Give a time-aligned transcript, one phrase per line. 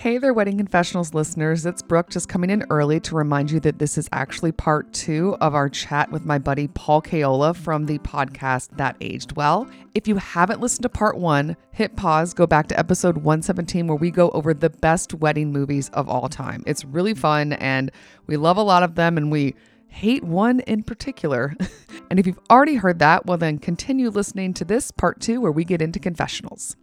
[0.00, 1.66] Hey there, Wedding Confessionals listeners.
[1.66, 5.36] It's Brooke just coming in early to remind you that this is actually part two
[5.42, 9.68] of our chat with my buddy Paul Kaola from the podcast That Aged Well.
[9.94, 13.94] If you haven't listened to part one, hit pause, go back to episode 117, where
[13.94, 16.64] we go over the best wedding movies of all time.
[16.66, 17.90] It's really fun, and
[18.26, 19.54] we love a lot of them, and we
[19.88, 21.54] hate one in particular.
[22.10, 25.52] and if you've already heard that, well, then continue listening to this part two, where
[25.52, 26.74] we get into confessionals.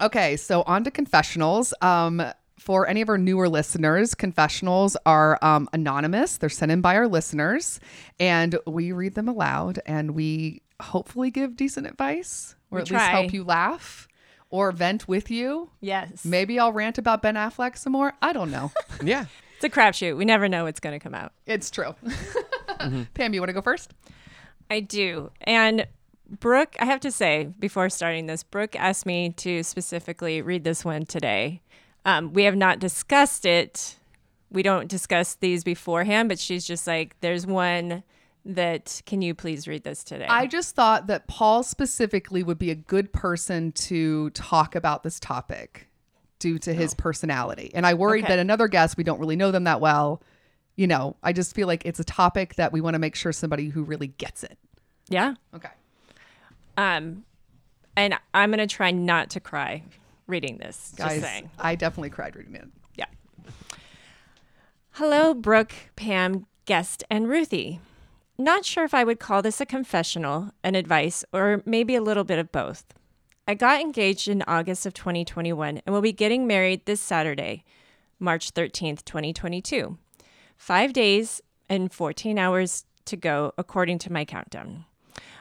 [0.00, 1.74] Okay, so on to confessionals.
[1.82, 2.22] Um,
[2.58, 6.38] for any of our newer listeners, confessionals are um, anonymous.
[6.38, 7.78] They're sent in by our listeners,
[8.18, 13.04] and we read them aloud, and we hopefully give decent advice, or We at least
[13.04, 14.08] help you laugh
[14.48, 15.68] or vent with you.
[15.82, 16.24] Yes.
[16.24, 18.14] Maybe I'll rant about Ben Affleck some more.
[18.22, 18.72] I don't know.
[19.04, 19.26] Yeah.
[19.58, 20.16] It's a crapshoot.
[20.16, 21.32] We never know what's going to come out.
[21.44, 21.96] it's true.
[23.14, 23.92] Pam, you want to go first?
[24.70, 25.32] I do.
[25.40, 25.88] And
[26.30, 30.84] Brooke, I have to say, before starting this, Brooke asked me to specifically read this
[30.84, 31.60] one today.
[32.04, 33.96] Um, we have not discussed it.
[34.48, 38.04] We don't discuss these beforehand, but she's just like, there's one
[38.44, 40.26] that, can you please read this today?
[40.28, 45.18] I just thought that Paul specifically would be a good person to talk about this
[45.18, 45.87] topic
[46.38, 47.70] due to his personality.
[47.74, 48.34] And I worried Okay.
[48.34, 50.22] that another guest, we don't really know them that well.
[50.76, 53.32] You know, I just feel like it's a topic that we want to make sure
[53.32, 54.58] somebody who really gets it.
[55.08, 55.34] yeah.
[55.54, 55.70] Okay.
[56.76, 57.24] Um,
[57.96, 59.82] and I'm going to try not to cry
[60.28, 60.92] reading this.
[60.96, 61.50] Guys, just saying.
[61.58, 62.68] I definitely cried reading it.
[62.94, 63.06] Yeah.
[64.92, 67.80] Hello, Brooke, Pam, guest, and Ruthie.
[68.38, 72.24] Not sure if I would call this a confessional, an advice, or maybe a little
[72.24, 72.84] bit of both.
[73.48, 77.64] I got engaged in August of 2021 and will be getting married this Saturday,
[78.18, 79.96] March 13th, 2022.
[80.58, 84.84] Five days and 14 hours to go, according to my countdown.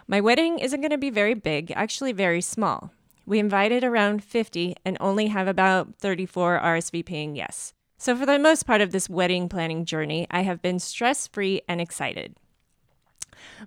[0.08, 2.94] My wedding isn't going to be very big, actually, very small.
[3.26, 7.74] We invited around 50 and only have about 34 RSVPing yes.
[7.98, 11.62] So, for the most part of this wedding planning journey, I have been stress free
[11.68, 12.38] and excited.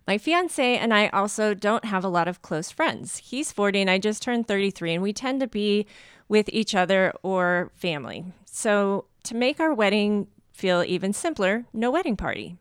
[0.07, 3.19] My fiance and I also don't have a lot of close friends.
[3.19, 5.87] He's 40 and I just turned 33, and we tend to be
[6.29, 8.25] with each other or family.
[8.45, 12.57] So, to make our wedding feel even simpler, no wedding party.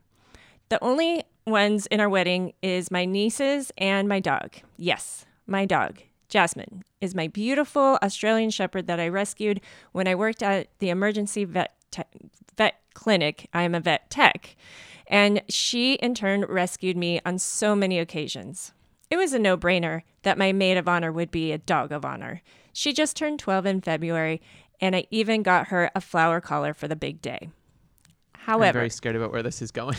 [0.68, 4.56] The only ones in our wedding is my nieces and my dog.
[4.76, 6.00] Yes, my dog.
[6.28, 9.60] Jasmine is my beautiful Australian shepherd that I rescued
[9.92, 12.04] when I worked at the emergency vet te-
[12.56, 13.48] vet clinic.
[13.52, 14.54] I am a vet tech,
[15.10, 18.72] and she in turn rescued me on so many occasions.
[19.10, 22.42] It was a no-brainer that my maid of honor would be a dog of honor.
[22.72, 24.40] She just turned 12 in February,
[24.80, 27.50] and I even got her a flower collar for the big day.
[28.34, 29.96] However, I'm very scared about where this is going.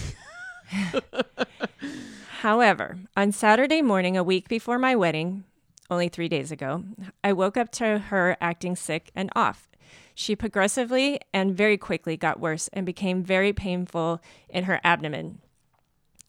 [2.40, 5.44] However, on Saturday morning, a week before my wedding,
[5.90, 6.86] only three days ago,
[7.22, 9.70] I woke up to her acting sick and off.
[10.22, 15.40] She progressively and very quickly got worse and became very painful in her abdomen.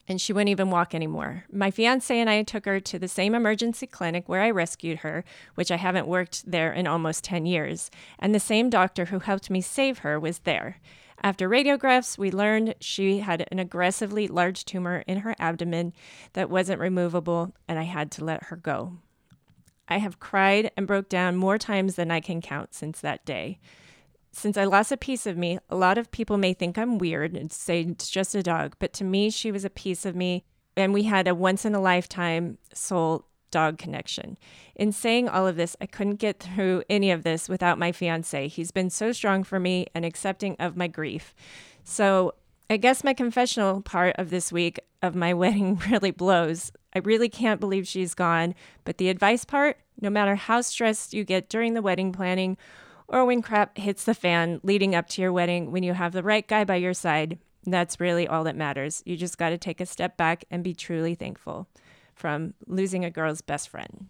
[0.09, 1.45] And she wouldn't even walk anymore.
[1.53, 5.25] My fiance and I took her to the same emergency clinic where I rescued her,
[5.57, 7.91] which I haven't worked there in almost 10 years.
[8.19, 10.79] And the same doctor who helped me save her was there.
[11.23, 15.93] After radiographs, we learned she had an aggressively large tumor in her abdomen
[16.33, 19.01] that wasn't removable, and I had to let her go.
[19.87, 23.59] I have cried and broke down more times than I can count since that day.
[24.33, 27.35] Since I lost a piece of me, a lot of people may think I'm weird
[27.35, 30.45] and say it's just a dog, but to me, she was a piece of me,
[30.75, 34.39] and we had a once in a lifetime soul dog connection.
[34.75, 38.49] In saying all of this, I couldn't get through any of this without my fiance.
[38.49, 41.35] He's been so strong for me and accepting of my grief.
[41.85, 42.35] So,
[42.71, 46.73] I guess my confessional part of this week of my wedding really blows.
[46.95, 48.55] I really can't believe she's gone,
[48.85, 52.57] but the advice part, no matter how stressed you get during the wedding planning
[53.13, 56.23] or when crap hits the fan leading up to your wedding, when you have the
[56.23, 59.03] right guy by your side, that's really all that matters.
[59.05, 61.69] You just got to take a step back and be truly thankful
[62.15, 64.09] from losing a girl's best friend.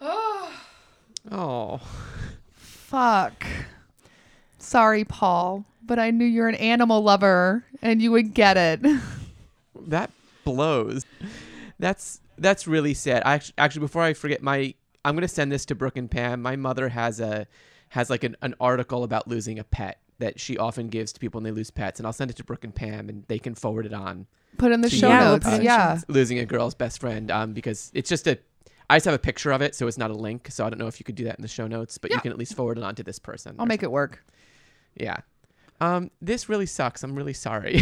[0.00, 0.52] oh.
[1.30, 1.80] Oh.
[2.52, 3.46] Fuck.
[4.58, 8.80] Sorry, Paul, but I knew you're an animal lover and you would get it.
[9.86, 10.10] That
[10.44, 11.04] blows.
[11.78, 13.22] That's that's really sad.
[13.26, 14.72] I actually, actually before I forget my
[15.04, 16.40] I'm gonna send this to Brooke and Pam.
[16.40, 17.46] My mother has a
[17.94, 21.38] has like an, an article about losing a pet that she often gives to people
[21.38, 23.54] when they lose pets, and I'll send it to Brooke and Pam, and they can
[23.54, 24.26] forward it on.
[24.58, 25.46] Put in the show notes.
[25.46, 26.00] in yeah.
[26.08, 28.36] Losing a girl's best friend, um, because it's just a.
[28.90, 30.48] I just have a picture of it, so it's not a link.
[30.50, 32.16] So I don't know if you could do that in the show notes, but Yeah.
[32.16, 33.54] you can at least forward it on to this person.
[33.58, 34.24] I'll make it work.
[34.96, 35.18] Yeah.
[35.80, 37.02] Um, this really sucks.
[37.04, 37.80] I'm really sorry.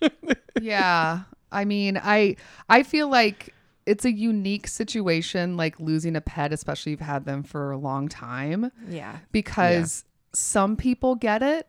[0.60, 1.20] yeah.
[1.50, 2.36] I mean, I
[2.68, 3.54] I feel like
[3.88, 7.78] it's a unique situation like losing a pet, especially if you've had them for a
[7.78, 9.18] long time, Yeah.
[9.32, 11.66] because some people get it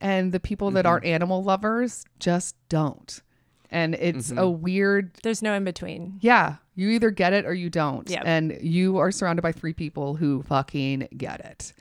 [0.00, 0.88] and the people that Mhm.
[0.88, 3.20] aren't animal lovers just don't.
[3.70, 4.60] And it's a Mhm.
[4.60, 6.18] weird There's no in between.
[6.20, 8.08] yeah, you either get it or you don't.
[8.08, 8.22] Yep.
[8.24, 11.72] And you are surrounded by three people who fucking get it.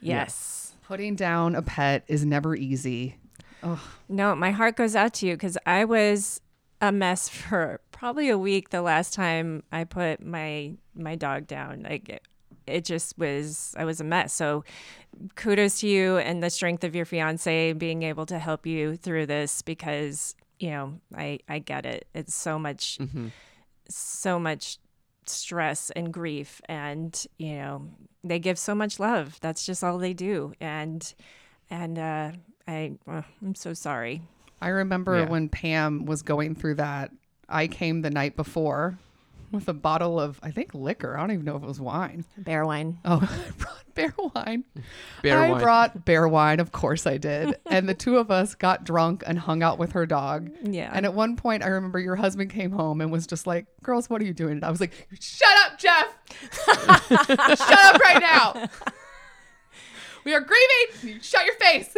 [0.00, 0.74] Yes.
[0.82, 3.16] Putting down a pet is never easy.
[4.08, 6.40] No, my heart goes out to you because I was
[6.82, 11.86] a mess for probably a week the last time I put my my dog down.
[11.88, 12.22] Like it,
[12.66, 14.34] it just was I was a mess.
[14.34, 14.64] So
[15.36, 19.26] kudos to you and the strength of your fiance being able to help you through
[19.26, 22.06] this because, you know, I I get it.
[22.12, 23.28] It's so much hmm
[23.88, 24.78] so much
[25.26, 27.88] stress and grief and you know
[28.24, 31.14] they give so much love that's just all they do and
[31.68, 32.30] and uh
[32.66, 34.22] i uh, i'm so sorry
[34.62, 35.28] I remember Yeah.
[35.28, 37.10] when Pam was going through that.
[37.48, 38.96] I came the night before
[39.50, 41.14] with a bottle of, I think, liquor.
[41.16, 42.24] I don't even know if it was wine.
[42.38, 44.64] bear wine Oh, I brought bear wine.
[45.22, 45.60] Bear I wine.
[45.60, 46.60] brought bear wine.
[46.60, 47.56] Of course I did.
[47.66, 50.50] and the two of us got drunk and hung out with her dog.
[50.62, 53.66] yeah And at one point, I remember your husband came home and was just like,
[53.82, 54.52] Girls, what are you doing?
[54.52, 56.16] And I was like, Shut up, Jeff.
[57.08, 58.68] Shut up right now.
[60.24, 61.20] We are grieving.
[61.20, 61.94] Shut your face.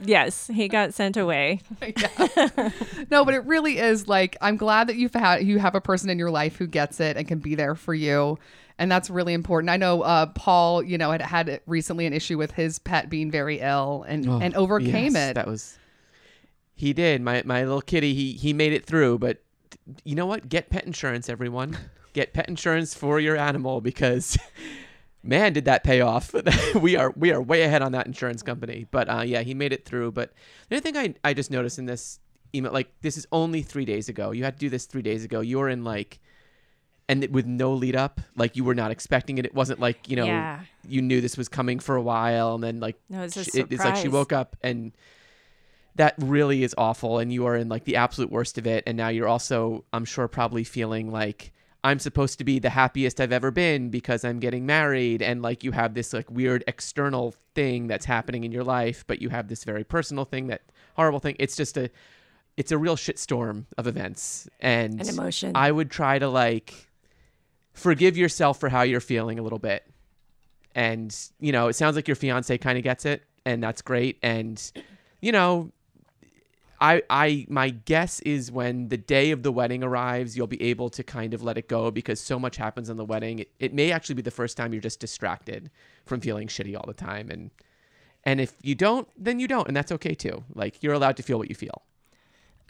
[0.00, 2.70] Yes he got sent away yeah.
[3.10, 6.10] No, but it really is like I'm glad that you've had you have a person
[6.10, 8.38] in your life who gets it and can be there for you.
[8.80, 9.70] And that's really important.
[9.70, 13.28] I know uh, Paul, you know, had had recently an issue with his pet being
[13.28, 15.34] very ill and Oh, and overcame yes, it.
[15.34, 15.76] That was.
[16.76, 17.20] He did.
[17.20, 18.14] My my little kitty.
[18.14, 19.18] He he made it through.
[19.18, 19.42] But
[20.04, 20.48] you know what?
[20.48, 21.76] Get pet insurance, everyone.
[22.12, 24.38] Get pet insurance for your animal because,
[25.22, 26.34] man, did that pay off?
[26.74, 28.86] we are we are way ahead on that insurance company.
[28.90, 30.12] But uh, yeah, he made it through.
[30.12, 30.32] But
[30.68, 32.20] the other thing I I just noticed in this
[32.54, 34.30] email, like this is only three days ago.
[34.30, 35.40] You had to do this three days ago.
[35.40, 36.18] You were in like.
[37.10, 39.46] And it- with no lead up, like you were not expecting it.
[39.46, 42.62] It wasn't like you know yeah you knew this was coming for a while, and
[42.62, 44.92] then like no it's she- it- it's like she woke up and
[45.94, 48.96] that really is awful and you are in like the absolute worst of it and
[48.96, 51.50] now you're also i'm sure probably feeling like
[51.88, 55.64] i'm supposed to be the happiest i've ever been because i'm getting married and like
[55.64, 59.48] you have this like weird external thing that's happening in your life but you have
[59.48, 60.62] this very personal thing that
[60.98, 61.36] horrible thing.
[61.38, 61.88] It's just a
[62.56, 64.48] it's a real shitstorm of events.
[64.60, 65.52] And an emotion.
[65.54, 66.74] I would try to like
[67.72, 69.86] forgive yourself for how you're feeling a little bit.
[70.74, 74.18] And, you know, it sounds like your fiance kind of gets it and that's great.
[74.22, 74.60] And
[75.20, 75.70] you know,
[76.80, 80.90] I I my guess is when the day of the wedding arrives, you'll be able
[80.90, 83.40] to kind of let it go because so much happens on the wedding.
[83.40, 85.70] It, it may actually be the first time you're just distracted
[86.06, 87.50] from feeling shitty all the time and
[88.24, 90.44] and if you don't, then you don't and that's okay too.
[90.54, 91.82] Like you're allowed to feel what you feel.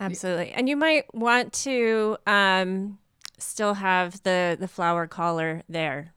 [0.00, 2.98] absolutely and you might want to um
[3.38, 6.12] still have the the flower collar there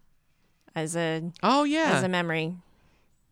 [0.75, 1.97] as a Oh yeah.
[1.97, 2.55] as a memory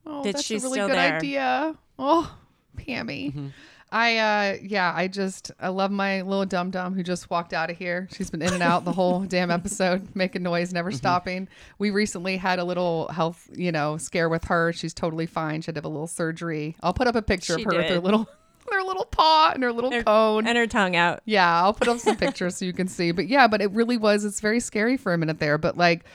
[0.06, 1.18] Oh, That that's she's a really still good there.
[1.18, 1.76] idea.
[2.00, 2.36] Oh,
[2.78, 3.34] Pammy.
[3.34, 3.52] Mhm.
[3.92, 7.70] I uh yeah, I just I love my little dum dum who just walked out
[7.72, 8.08] of here.
[8.14, 11.48] She's been in and out the whole damn episode, making noise, never stopping.
[11.80, 14.72] We recently had a little health, you know, scare with her.
[14.74, 15.62] She's totally fine.
[15.62, 16.76] She had to have a little surgery.
[16.84, 18.04] I'll put up a picture She of her with her did.
[18.04, 18.30] little
[18.72, 20.46] her little paw and her little Her- cone.
[20.46, 23.12] and her tongue out Yeah, I'll put up some pictures so you can see.
[23.12, 24.24] But yeah, but it really was.
[24.26, 25.58] It's very scary for a minute there.
[25.58, 26.06] But like,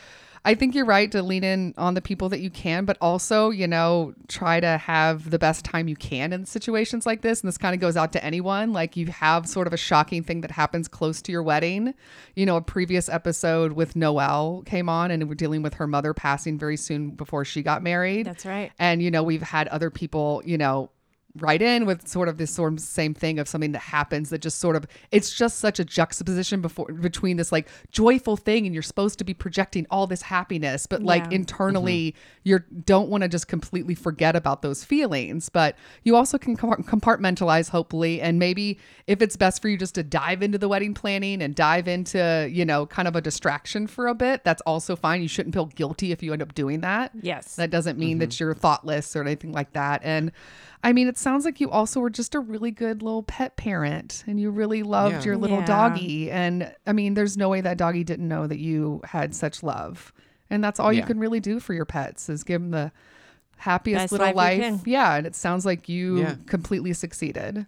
[0.46, 3.48] I think you're right to lean in on the people that you can, but also,
[3.48, 7.40] you know, try to have the best time you can in situations like this.
[7.40, 8.72] And this kind of goes out to anyone.
[8.72, 11.94] Like, you have sort of a shocking thing that happens close to your wedding.
[12.34, 16.12] You know, a previous episode with Noelle came on and we're dealing with her mother
[16.12, 18.26] passing very soon before she got married.
[18.26, 20.90] that's right And, you know, we've had other people, you know,
[21.38, 24.38] write in with sort of this sort of same thing of something that happens that
[24.38, 28.74] just sort of it's just such a juxtaposition before between this like joyful thing and
[28.74, 31.36] you're supposed to be projecting all this happiness but like Yeah.
[31.36, 32.40] internally mm-hmm.
[32.44, 37.70] you don't want to just completely forget about those feelings but you also can compartmentalize
[37.70, 41.42] hopefully and maybe if it's best for you just to dive into the wedding planning
[41.42, 45.22] and dive into you know kind of a distraction for a bit that's also fine
[45.22, 48.30] you shouldn't feel guilty if you end up doing that yes that doesn't mean that
[48.30, 48.44] mm-hmm.
[48.44, 50.00] you're thoughtless or anything like that.
[50.04, 50.32] And
[50.82, 54.22] I mean, it sounds like you also were just a really good little pet parent
[54.28, 55.22] and you really loved Yeah.
[55.24, 55.66] your little Yeah.
[55.66, 56.30] doggy.
[56.30, 60.12] And I mean, there's no way that doggy didn't know that you had such love.
[60.50, 62.92] And that's all you can really do for your pets is give them the
[63.56, 64.80] happiest Best little life life.
[64.86, 65.16] Yeah.
[65.16, 66.34] And it sounds like you Yeah.
[66.46, 67.66] completely succeeded.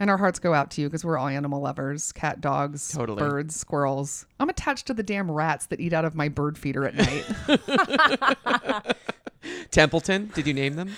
[0.00, 3.18] And our hearts go out to you because we're all animal lovers cat, dogs, Totally.
[3.18, 4.24] birds, squirrels.
[4.40, 8.96] I'm attached to the damn rats that eat out of my bird feeder at night.
[9.70, 10.90] Templeton, did you name them?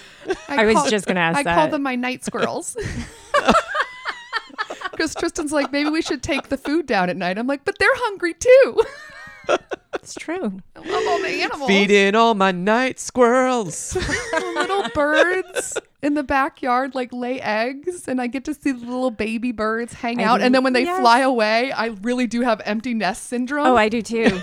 [0.49, 1.55] I was call- just gonna ask I that.
[1.57, 2.77] call them my night squirrels.
[4.91, 7.39] Because Tristan's like, maybe we should take the food down at night.
[7.39, 8.83] I'm like, but they're hungry too.
[9.95, 10.61] It's true.
[10.75, 11.69] I love all the animals.
[11.69, 13.97] Feeding all my night squirrels.
[14.33, 18.79] The little birds in the backyard like lay eggs and I get to see the
[18.85, 20.39] little baby birds hang I out.
[20.39, 21.01] do- And then when they yes.
[21.01, 23.67] fly away, I really do have empty nest syndrome.
[23.67, 24.41] Oh, I do too.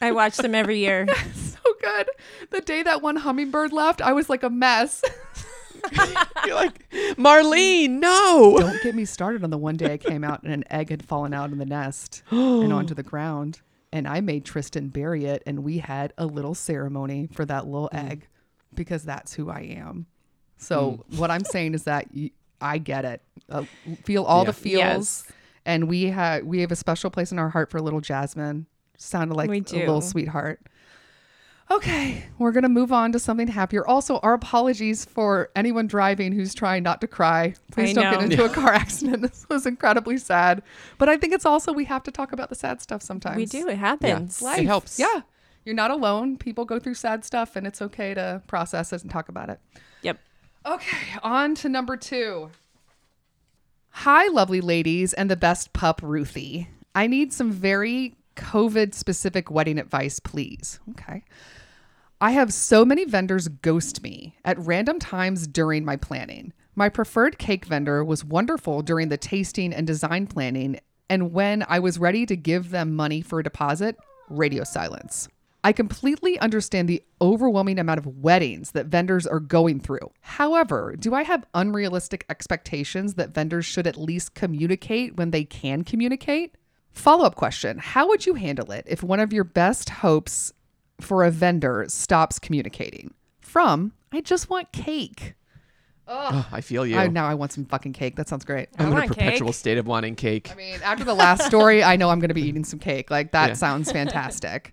[0.00, 1.06] I watch them every year.
[1.34, 2.08] so good.
[2.50, 5.02] The day that one hummingbird left, I was like a mess.
[6.46, 8.56] You're like, Marlene, no.
[8.58, 11.04] Don't get me started on the one day I came out and an egg had
[11.04, 13.60] fallen out in the nest and onto the ground.
[13.92, 17.88] And I made Tristan bury it, and we had a little ceremony for that little
[17.92, 18.26] egg
[18.74, 20.06] because that's who I am.
[20.58, 23.22] So what I'm saying is that y- I get it.
[23.48, 23.64] Uh,
[24.04, 24.46] feel all Yeah.
[24.46, 25.32] the feels, Yes.
[25.64, 28.66] and we have we have a special place in our heart for little Jasmine.
[28.98, 30.60] Sounded like We a little sweetheart.
[31.68, 33.84] Okay, we're gonna move on to something happier.
[33.86, 37.54] Also, our apologies for anyone driving who's trying not to cry.
[37.72, 39.20] Please I don't get into a car accident.
[39.20, 40.62] This was incredibly sad,
[40.98, 43.36] but I think it's also we have to talk about the sad stuff sometimes.
[43.36, 43.68] We do.
[43.68, 44.40] It happens.
[44.40, 44.60] Life.
[44.60, 44.98] It helps.
[44.98, 45.22] Yeah,
[45.64, 46.36] you're not alone.
[46.36, 49.58] People go through sad stuff, and it's okay to process it and talk about it.
[50.02, 50.20] Yep.
[50.66, 52.50] Okay, on to number two.
[53.90, 56.68] Hi, lovely ladies and the best pup, Ruthie.
[56.94, 60.78] I need some very COVID specific wedding advice, please.
[60.90, 61.24] Okay.
[62.20, 66.52] I have so many vendors ghost me at random times during my planning.
[66.74, 71.78] My preferred cake vendor was wonderful during the tasting and design planning, and when I
[71.78, 73.96] was ready to give them money for a deposit,
[74.28, 75.28] radio silence.
[75.62, 80.12] I completely understand the overwhelming amount of weddings that vendors are going through.
[80.20, 85.82] However, do I have unrealistic expectations that vendors should at least communicate when they can
[85.82, 86.54] communicate?
[86.96, 90.52] Follow up question How would you handle it if one of your best hopes
[91.00, 93.12] for a vendor stops communicating?
[93.40, 95.34] From, I just want cake.
[96.08, 96.96] Oh, I feel you.
[96.96, 98.16] I, now I want some fucking cake.
[98.16, 98.68] That sounds great.
[98.78, 99.54] I'm I in a perpetual cake.
[99.56, 100.48] state of wanting cake.
[100.50, 103.10] I mean, after the last story, I know I'm going to be eating some cake.
[103.10, 103.54] Like, that Yeah.
[103.54, 104.72] sounds fantastic.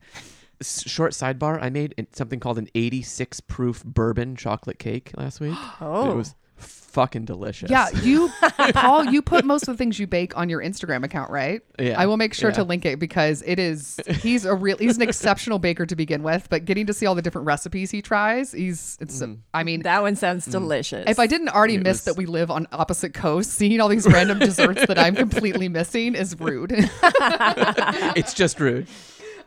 [0.61, 5.55] Short sidebar: I made something called an 86 proof bourbon chocolate cake last week.
[5.81, 6.11] Oh.
[6.11, 6.35] It was
[6.93, 7.69] fucking delicious.
[7.69, 8.29] Yeah, you,
[8.73, 11.61] Paul, you put most of the things you bake on your Instagram account, right?
[11.79, 14.97] Yeah, I will make sure to link it because it is, he's a real, he's
[14.97, 18.01] an exceptional baker to begin with, but getting to see all the different recipes he
[18.01, 19.39] tries, he's, it's, mm.
[19.53, 20.51] I mean, That one sounds mm.
[20.51, 21.05] delicious.
[21.09, 23.89] if I didn't already It miss was- that we live on opposite coasts, seeing all
[23.89, 26.71] these random desserts that I'm completely missing is rude.
[28.15, 28.87] it's just rude.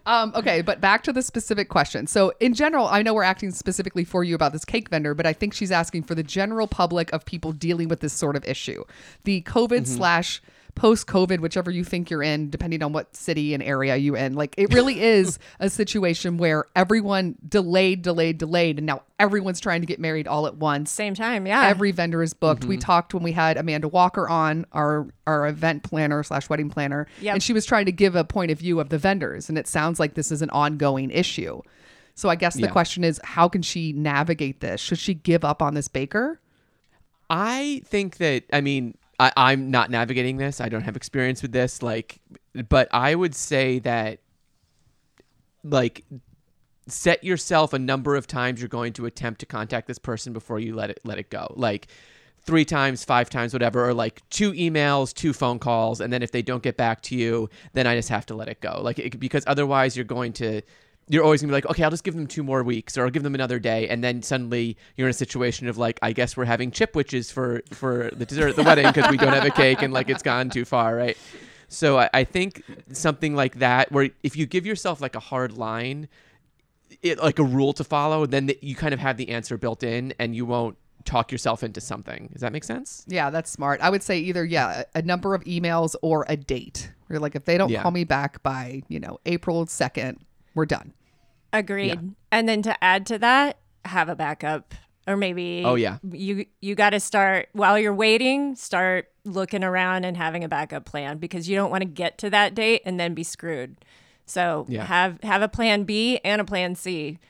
[0.07, 2.07] Um, okay, but back to the specific question.
[2.07, 5.27] So, in general, I know we're acting specifically for you about this cake vendor, but
[5.27, 8.45] I think she's asking for the general public of people dealing with this sort of
[8.45, 8.85] issue.
[9.25, 10.41] The COVID slash
[10.77, 14.35] post COVID, whichever you think you're in, depending on what city and area you in.
[14.35, 19.81] Like, it really is a situation where everyone delayed, delayed, delayed, and now everyone's trying
[19.81, 20.93] to get married all at once.
[20.93, 21.67] Same time, yeah.
[21.67, 22.65] Every vendor is booked.
[22.65, 22.83] We mm-hmm.
[22.83, 27.35] talked when we had Amanda Walker on our our event planner slash wedding planner, Yep.
[27.35, 29.67] and she was trying to give a point of view of the vendors, and it
[29.67, 31.63] sounds like this is an ongoing issue.
[32.15, 32.69] So I guess the Yeah.
[32.69, 34.81] question is, how can she navigate this?
[34.81, 36.41] Should she give up on this baker?
[37.29, 40.61] I think that I mean I, I'm not navigating this.
[40.61, 41.83] I don't have experience with this.
[41.83, 42.21] Like,
[42.69, 44.21] but I would say that
[45.65, 46.05] like
[46.89, 50.61] set yourself a number of times you're going to attempt to contact this person before
[50.61, 51.53] you let it let it go.
[51.57, 51.89] Like
[52.41, 56.31] three times, five times, whatever, or like two emails, two phone calls, and then if
[56.31, 58.81] they don't get back to you, then I just have to let it go.
[58.81, 60.63] Like it, because otherwise you're going to
[61.09, 63.11] you're always gonna be like, okay, I'll just give them two more weeks, or I'll
[63.11, 66.37] give them another day, and then suddenly you're in a situation of like, I guess
[66.37, 69.51] we're having Chipwiches for for the dessert at the wedding because we don't have a
[69.51, 71.17] cake, and like it's gone too far, right?
[71.69, 75.57] So I, I think something like that, where if you give yourself like a hard
[75.57, 76.09] line,
[77.03, 79.83] it like a rule to follow, then the, you kind of have the answer built
[79.83, 82.29] in, and you won't talk yourself into something.
[82.33, 83.05] Does that make sense?
[83.07, 83.81] Yeah, that's smart.
[83.81, 86.91] I would say either yeah, a number of emails or a date.
[87.09, 87.83] You're like, if they don't Yeah.
[87.83, 90.19] call me back by you know April second,
[90.57, 90.93] we're done.
[91.53, 92.15] Agreed.
[92.33, 94.75] And then to add to that, have a backup.
[95.09, 95.99] Or maybe Oh, yeah.
[96.11, 100.85] you you got to start while you're waiting, start looking around and having a backup
[100.85, 103.77] plan because you don't want to get to that date and then be screwed.
[104.25, 104.85] So Yeah.
[104.85, 107.21] have have a plan B and a plan C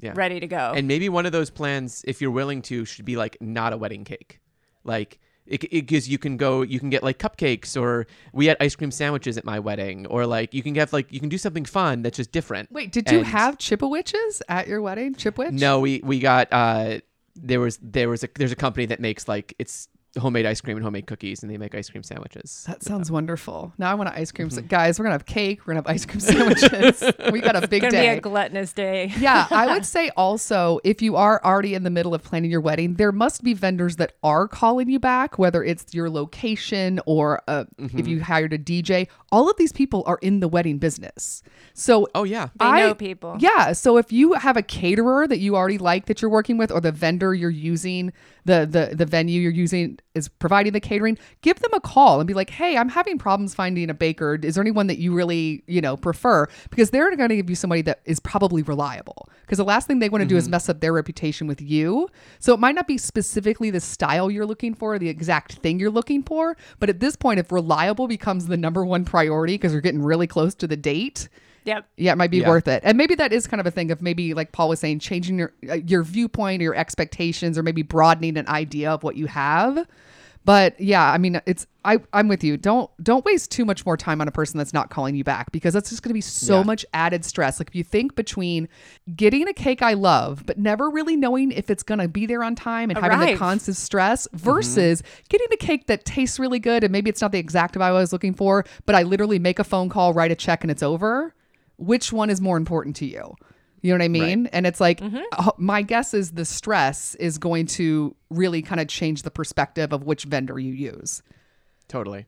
[0.00, 0.12] Yeah.
[0.16, 0.72] ready to go.
[0.74, 3.76] And maybe one of those plans, if you're willing to, should be like not a
[3.76, 4.40] wedding cake.
[4.82, 8.56] Like it, it gives you can go, you can get like cupcakes, or we had
[8.60, 11.38] ice cream sandwiches at my wedding, or like you can have like you can do
[11.38, 12.70] something fun that's just different.
[12.72, 15.14] Wait, did you have Chipwiches at your wedding?
[15.14, 15.52] Chipwich?
[15.52, 17.00] No, we we got uh
[17.36, 20.76] there was there was a there's a company that makes like it's homemade ice cream
[20.76, 22.64] and homemade cookies, and they make ice cream sandwiches.
[22.68, 23.72] That sounds wonderful.
[23.78, 24.50] Now I want an ice cream.
[24.50, 25.60] sa- Guys, we're gonna have cake.
[25.66, 27.02] We're gonna have ice cream sandwiches.
[27.32, 28.12] we got a big Gonna day.
[28.12, 29.12] be a gluttonous day.
[29.18, 32.60] yeah, I would say also if you are already in the middle of planning your
[32.60, 37.42] wedding, there must be vendors that are calling you back, whether it's your location or
[37.48, 39.08] uh, if you hired a DJ.
[39.32, 41.42] All of these people are in the wedding business.
[41.72, 43.36] So Oh yeah, They I- know people.
[43.40, 43.72] Yeah.
[43.72, 46.80] So if you have a caterer that you already like that you're working with, or
[46.80, 48.12] the vendor you're using,
[48.44, 52.26] the the the venue you're using is providing the catering, give them a call and
[52.26, 54.38] be like, "Hey, I'm having problems finding a baker.
[54.40, 57.56] Is there anyone that you really you know prefer?" Because they're going to give you
[57.56, 59.28] somebody that is probably reliable.
[59.42, 60.52] Because the last thing they want to do is mm-hmm.
[60.52, 62.08] mess up their reputation with you.
[62.38, 65.90] So it might not be specifically the style you're looking for, the exact thing you're
[65.90, 69.80] looking for, but at this point, if reliable becomes the number one priority because you're
[69.80, 71.28] getting really close to the date
[71.64, 71.86] Yep.
[71.96, 72.48] yeah, it might be Yeah.
[72.48, 72.82] worth it.
[72.84, 75.38] And maybe that is kind of a thing of maybe like Paul was saying, changing
[75.38, 79.26] your uh, your viewpoint or your expectations, or maybe broadening an idea of what you
[79.26, 79.86] have.
[80.46, 82.58] But yeah, I mean, it's I I'm with you.
[82.58, 85.50] Don't don't waste too much more time on a person that's not calling you back
[85.52, 86.64] because that's just going to be so Yeah.
[86.64, 87.58] much added stress.
[87.58, 88.68] Like if you think between
[89.16, 92.44] getting a cake I love, but never really knowing if it's going to be there
[92.44, 96.84] on time and having the constant stress versus getting a cake that tastes really good
[96.84, 99.58] and maybe it's not the exact vibe I was looking for, but I literally make
[99.58, 101.34] a phone call, write a check, and it's over.
[101.76, 103.34] Which one is more important to you?
[103.82, 104.46] You know what I mean?
[104.46, 105.02] And it's like,
[105.32, 109.92] uh, my guess is the stress is going to really kind of change the perspective
[109.92, 111.22] of which vendor you use.
[111.88, 112.26] totally.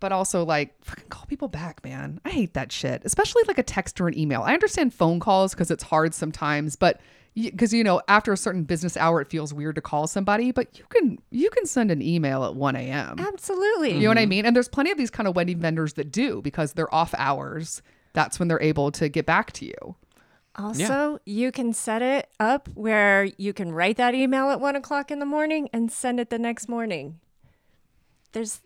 [0.00, 2.20] But also, like, fucking call people back, man.
[2.24, 4.42] I hate that shit, especially like a text or an email.
[4.42, 7.00] I understand phone calls because it's hard sometimes, but
[7.34, 10.78] because you know after a certain business hour it feels weird to call somebody but
[10.78, 13.92] you can you can send an email at 1 a.m Absolutely.
[13.92, 14.46] you know what I mean?
[14.46, 17.82] And there's plenty of these kind of wedding vendors that do because they're off hours.
[18.16, 19.94] That's when they're able to get back to you.
[20.56, 25.10] Also, you can set it up where you can write that email at one o'clock
[25.10, 27.20] in the morning and send it the next morning.
[28.32, 28.62] There's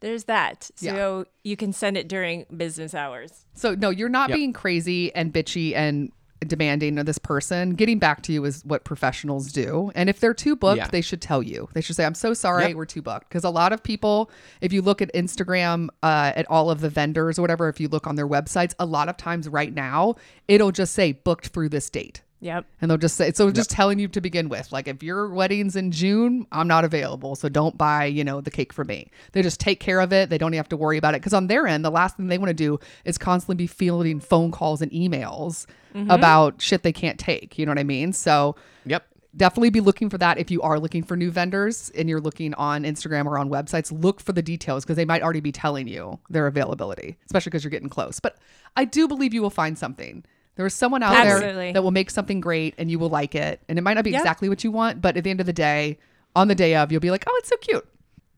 [0.00, 0.70] there's that.
[0.76, 3.44] So you can send it during business hours.
[3.54, 4.36] So no, you're not Yep.
[4.36, 6.10] being crazy and bitchy and
[6.44, 7.74] demanding of this person.
[7.74, 9.90] Getting back to you is what professionals do.
[9.94, 10.88] And if they're too booked, Yeah.
[10.88, 11.68] they should tell you.
[11.74, 12.76] They should say, "I'm so sorry, Yep.
[12.76, 16.48] we're too booked." Because a lot of people, if you look at Instagram uh, at
[16.50, 19.16] all of the vendors or whatever, if you look on their websites, a lot of
[19.16, 20.14] times right now
[20.48, 22.22] it'll just say booked through this date.
[22.44, 22.66] Yep.
[22.82, 25.76] And they'll just say, so just telling you to begin with, like if your wedding's
[25.76, 27.36] in June, I'm not available.
[27.36, 29.10] So don't buy, you know, the cake for me.
[29.32, 30.28] They just take care of it.
[30.28, 31.22] They don't even have to worry about it.
[31.22, 34.20] Cause on their end, the last thing they want to do is constantly be fielding
[34.20, 36.10] phone calls and emails mm-hmm.
[36.10, 37.58] about shit they can't take.
[37.58, 38.12] You know what I mean?
[38.12, 39.06] So Yep.
[39.34, 42.52] definitely be looking for that if you are looking for new vendors and you're looking
[42.56, 43.90] on Instagram or on websites.
[43.90, 47.64] Look for the details because they might already be telling you their availability, especially because
[47.64, 48.20] you're getting close.
[48.20, 48.36] But
[48.76, 50.26] I do believe you will find something.
[50.56, 53.60] There is someone out there that will make something great and you will like it.
[53.68, 54.20] And it might not be Yep.
[54.20, 55.98] exactly what you want, but at the end of the day,
[56.36, 57.86] on the day of, you'll be like, oh, it's so cute.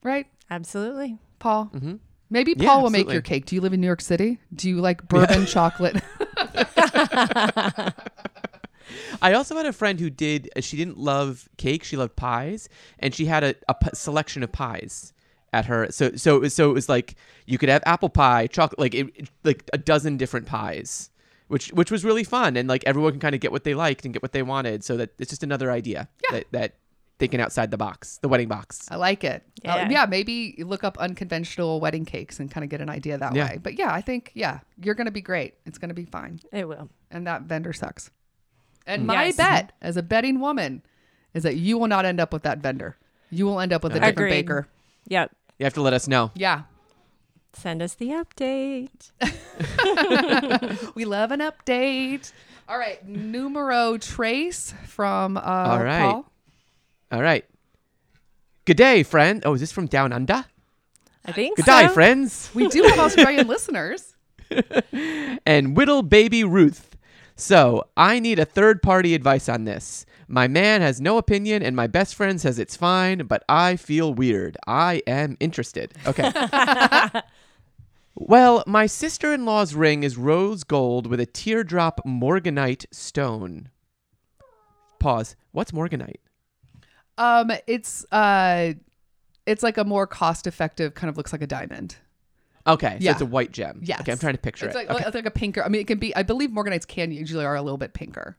[0.02, 1.18] Right, Absolutely.
[1.38, 1.70] Paul?
[2.30, 3.44] Maybe Yeah, Paul will make your cake.
[3.46, 4.38] Do you live in New York City?
[4.54, 5.96] Do you like bourbon chocolate?
[9.22, 10.48] I also had a friend who did.
[10.56, 11.82] uh, She didn't love cake.
[11.84, 15.12] She loved pies, and she had a, a p- selection of pies
[15.52, 15.88] at her.
[15.90, 18.94] So so it was, so it was like you could have apple pie, chocolate, like
[18.94, 21.10] it, it- like a dozen different pies,
[21.48, 24.04] which which was really fun, and like everyone can kind of get what they liked
[24.04, 24.84] and get what they wanted.
[24.84, 26.08] So that it's just another idea.
[26.24, 26.38] Yeah.
[26.38, 26.74] That, that
[27.18, 28.86] thinking outside the box, the wedding box.
[28.90, 29.42] I like it.
[29.64, 29.76] Yeah.
[29.76, 29.88] Yeah.
[29.90, 33.48] yeah, maybe look up unconventional wedding cakes and kind of get an idea that Yeah.
[33.52, 33.58] way.
[33.62, 35.54] But yeah, I think, yeah, you're going to be great.
[35.64, 36.40] It's going to be fine.
[36.52, 36.90] It will.
[37.10, 38.10] And that vendor sucks.
[38.86, 39.36] And my Yes.
[39.38, 40.82] bet as a betting woman
[41.32, 42.98] is that you will not end up with that vendor.
[43.30, 44.30] You will end up with a different Agreed.
[44.30, 44.68] baker.
[45.08, 45.34] Yep.
[45.58, 46.32] You have to let us know.
[46.34, 46.64] Yeah.
[47.56, 49.10] Send us the update.
[50.94, 52.30] We love an update.
[52.68, 53.06] All right.
[53.06, 56.00] Numero trace from uh, All right.
[56.00, 56.30] Paul.
[57.12, 57.44] All right.
[58.66, 59.42] Good day, friend.
[59.46, 60.44] Oh, is this from down under?
[61.24, 61.80] I think Good so.
[61.80, 62.50] day, friends.
[62.54, 64.14] We do have Australian listeners.
[65.46, 66.96] and Whittle Baby Ruth.
[67.36, 70.06] So, I need a third party advice on this.
[70.28, 74.12] My man has no opinion, and my best friend says it's fine, but I feel
[74.14, 74.56] weird.
[74.66, 75.94] I am interested.
[76.06, 76.32] Okay.
[78.18, 83.68] Well, my sister in law's ring is rose gold with a teardrop morganite stone.
[84.98, 85.36] Pause.
[85.52, 86.16] What's morganite?
[87.18, 88.72] Um, it's uh,
[89.46, 91.96] it's like a more cost effective, kind of looks like a diamond.
[92.66, 93.12] Okay, so Yeah.
[93.12, 93.80] it's a white gem.
[93.84, 94.00] Yes.
[94.00, 94.78] Okay, I'm trying to picture It's it.
[94.78, 95.04] like, okay.
[95.06, 95.62] it's like a pinker.
[95.62, 96.14] I mean, it can be.
[96.16, 98.36] I believe Morganites can usually are a little bit pinker.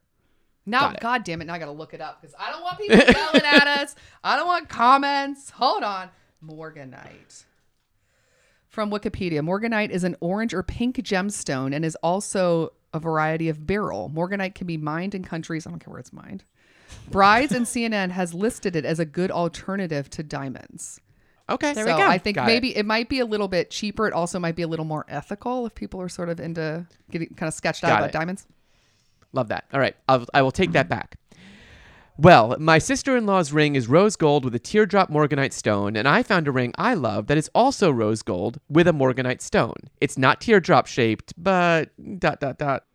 [0.65, 0.93] Now.
[0.99, 1.45] God damn it!
[1.45, 3.95] Now I gotta look it up because I don't want people yelling at us.
[4.23, 5.51] I don't want comments.
[5.51, 6.09] Hold on,
[6.45, 7.45] Morganite.
[8.77, 13.65] From Wikipedia, Morganite is an orange or pink gemstone and is also a variety of
[13.65, 14.11] beryl.
[14.13, 15.65] Morganite can be mined in countries.
[15.65, 16.43] I don't care where it's mined.
[17.09, 21.01] Brides and CNN has listed it as a good alternative to diamonds.
[21.49, 21.73] Okay.
[21.73, 22.07] There so we go.
[22.07, 22.85] I think Got maybe it.
[22.85, 24.07] might be a little bit cheaper.
[24.07, 27.29] It also might be a little more ethical if people are sort of into getting
[27.29, 28.13] kind of sketched out Got about it.
[28.13, 28.45] diamonds.
[29.33, 29.63] Love that.
[29.73, 29.95] All right.
[30.07, 31.17] I'll, I will take that back.
[32.19, 36.07] Well, my sister in law's ring is rose gold with a teardrop morganite stone, and
[36.07, 39.75] I found a ring I love that is also rose gold with a morganite stone.
[40.01, 42.85] It's not teardrop shaped, but dot dot dot.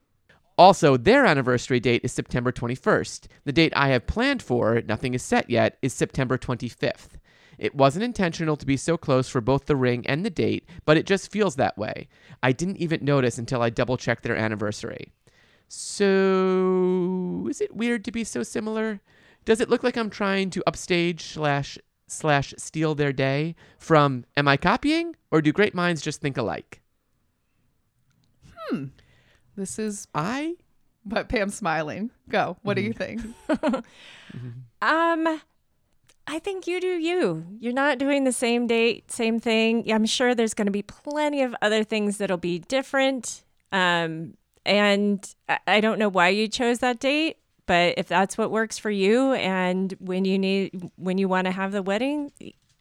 [0.59, 3.29] Also, their anniversary date is September 21st.
[3.45, 7.11] The date I have planned for, nothing is set yet, is September 25th.
[7.59, 10.97] It wasn't intentional to be so close for both the ring and the date, but
[10.97, 12.09] it just feels that way.
[12.43, 15.13] I didn't even notice until I double checked their anniversary.
[15.75, 19.01] So, is it weird to be so similar?
[19.47, 24.49] Does it look like I'm trying to upstage slash slash steal their day from am
[24.49, 26.83] I copying or do great minds just think alike?
[28.55, 28.89] Hmm.
[29.57, 30.57] This is I
[31.07, 32.11] but Pam's smiling.
[32.29, 32.59] Go.
[32.61, 33.23] What do you think?
[34.83, 35.41] Um,
[36.27, 37.47] I think you do you.
[37.61, 39.91] You're not doing the same date, same thing.
[39.93, 43.45] I'm sure there's going to be plenty of other things that'll be different.
[43.71, 45.35] Um, and
[45.67, 49.33] I- don't know why you chose that date, but if that's what works for you,
[49.35, 52.33] and when you need, when you want to have the wedding,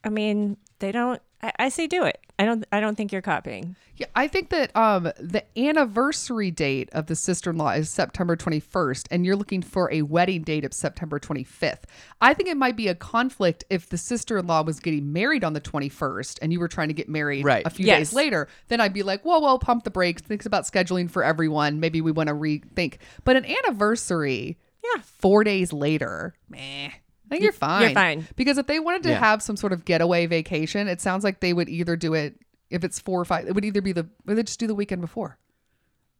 [0.03, 1.21] I mean, they don't.
[1.43, 2.19] I, I say do it.
[2.39, 2.65] I don't.
[2.71, 3.75] I don't think you're copying.
[3.97, 9.23] Yeah, I think that um the anniversary date of the sister-in-law is September 21st and
[9.25, 11.83] you're looking for a wedding date of September 25th.
[12.19, 15.61] I think it might be a conflict if the sister-in-law was getting married on the
[15.61, 17.63] 21st and you were trying to get married Right.
[17.65, 17.99] a few Yes.
[18.09, 18.47] days later.
[18.69, 20.23] Then I'd be like, "Whoa, whoa, pump the brakes.
[20.23, 21.79] Think about scheduling for everyone.
[21.79, 25.01] Maybe we want to rethink." But an anniversary Yeah.
[25.03, 26.89] 4 days later, meh.
[27.31, 27.81] I think you're fine.
[27.81, 28.27] You're fine.
[28.35, 29.19] Because if they wanted to Yeah.
[29.19, 32.35] have some sort of getaway vacation, it sounds like they would either do it
[32.69, 33.47] if it's four or five.
[33.47, 35.37] It would either be the or they just do the weekend before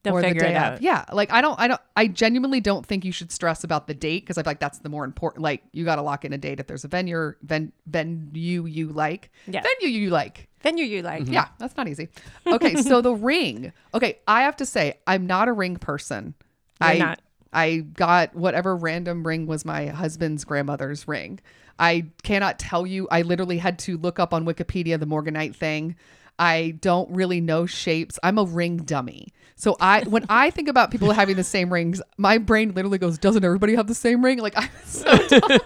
[0.04, 0.64] They'll or figure the day it of.
[0.76, 0.82] out.
[0.82, 3.94] Yeah, like I don't, I don't, I genuinely don't think you should stress about the
[3.94, 5.44] date because I feel like that's the more important.
[5.44, 8.88] Like you got to lock in a date if there's a venue, ven, venue you
[8.88, 9.62] like, Yeah.
[9.62, 10.48] venue you like.
[10.62, 11.28] Venue you like.
[11.28, 12.08] Yeah, that's not easy.
[12.48, 13.74] Okay, so the ring.
[13.94, 16.36] Okay, I have to say I'm not a ring person.
[16.82, 17.22] You're I not.
[17.54, 21.40] I got whatever random ring was my husband's grandmother's ring.
[21.80, 23.08] I cannot tell you.
[23.12, 25.96] I literally had to look up on Wikipedia the Morganite thing.
[26.40, 28.18] I don't really know shapes.
[28.24, 29.28] I'm a ring dummy.
[29.56, 33.18] So I when I think about people having the same rings, my brain literally goes,
[33.20, 35.60] "Doesn't everybody have the same ring?" Like I'm so dumb.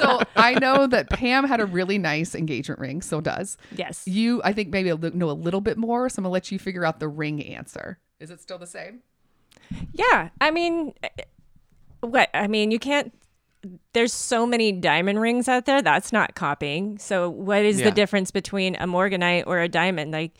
[0.00, 3.02] so I know that Pam had a really nice engagement ring.
[3.02, 4.02] So does Yes.
[4.06, 4.40] you.
[4.42, 6.08] I think maybe know a little bit more.
[6.08, 7.98] So I'm gonna let you figure out the ring answer.
[8.18, 9.00] Is it still the same?
[9.92, 11.08] Yeah, I mean, eh,
[12.00, 12.30] what?
[12.34, 13.12] I mean, you can't.
[13.92, 15.82] There's so many diamond rings out there.
[15.82, 16.98] That's not copying.
[16.98, 17.86] So, what is Yeah.
[17.86, 20.12] the difference between a morganite or a diamond?
[20.12, 20.38] Like,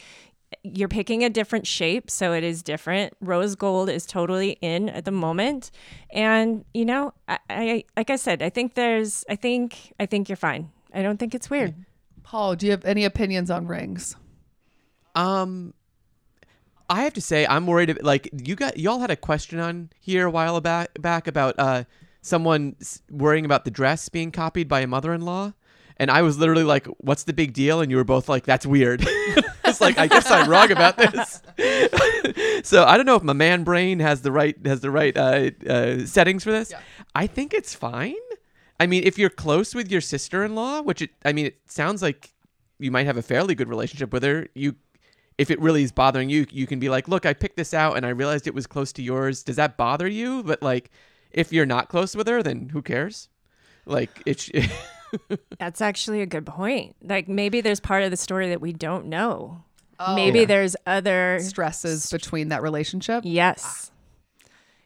[0.62, 3.12] you're picking a different shape, so it is different.
[3.20, 5.70] Rose gold is totally in at the moment,
[6.10, 10.28] and you know, I, I like I said, I think there's, I think, I think
[10.28, 10.70] you're fine.
[10.94, 11.74] I don't think it's weird.
[12.22, 14.16] Paul, do you have any opinions on rings?
[15.14, 15.74] Um,
[16.88, 17.90] I have to say, I'm worried.
[17.90, 21.54] Of, like you got, y'all had a question on here a while back back about
[21.58, 21.84] uh
[22.20, 22.76] someone
[23.10, 25.52] worrying about the dress being copied by a mother-in-law,
[25.96, 28.64] and I was literally like, "What's the big deal?" And you were both like, "That's
[28.64, 29.02] weird."
[29.64, 31.42] it's like I guess I'm wrong about this.
[32.68, 35.50] so I don't know if my man brain has the right has the right uh,
[35.68, 36.70] uh, settings for this.
[36.70, 36.80] Yeah.
[37.14, 38.14] I think it's fine.
[38.80, 42.32] I mean, if you're close with your sister-in-law, which it, I mean, it sounds like
[42.78, 44.46] you might have a fairly good relationship with her.
[44.54, 44.76] You,
[45.38, 47.96] if it really is bothering you, you can be like, "Look, I picked this out,
[47.96, 49.42] and I realized it was close to yours.
[49.42, 50.90] Does that bother you?" But like,
[51.30, 53.28] if you're not close with her, then who cares?
[53.86, 54.50] Like, it's
[55.58, 56.96] That's actually a good point.
[57.02, 59.64] Like, maybe there's part of the story that we don't know.
[60.00, 60.14] Oh.
[60.14, 60.44] maybe Yeah.
[60.44, 61.38] there's other.
[61.40, 63.22] Stresses between that relationship.
[63.26, 63.90] Yes.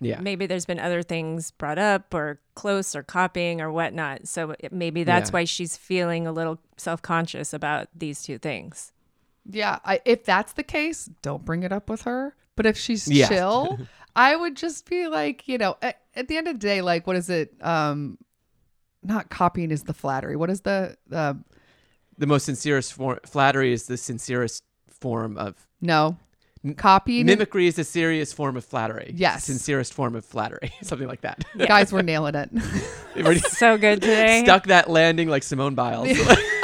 [0.00, 4.26] yeah, maybe there's been other things brought up or close or copying or whatnot.
[4.28, 5.34] So maybe that's Yeah.
[5.34, 8.91] why she's feeling a little self conscious about these two things.
[9.50, 12.34] Yeah, I, if that's the case, don't bring it up with her.
[12.56, 13.28] But if she's Yeah.
[13.28, 13.78] chill,
[14.16, 17.06] I would just be like, you know, at, at the end of the day, like,
[17.06, 17.54] what is it?
[17.60, 18.18] Um,
[19.02, 20.36] not copying is the flattery.
[20.36, 21.34] What is the uh,
[22.18, 26.16] the most sincerest form flattery is the sincerest form of no
[26.76, 27.26] copying?
[27.26, 29.12] mimicry is the serious form of flattery.
[29.16, 29.44] Yes.
[29.44, 31.42] sincerest form of flattery, something like that.
[31.58, 32.50] Guys, we're nailing it.
[33.50, 34.42] So good today.
[34.44, 36.08] stuck that landing like Simone Biles.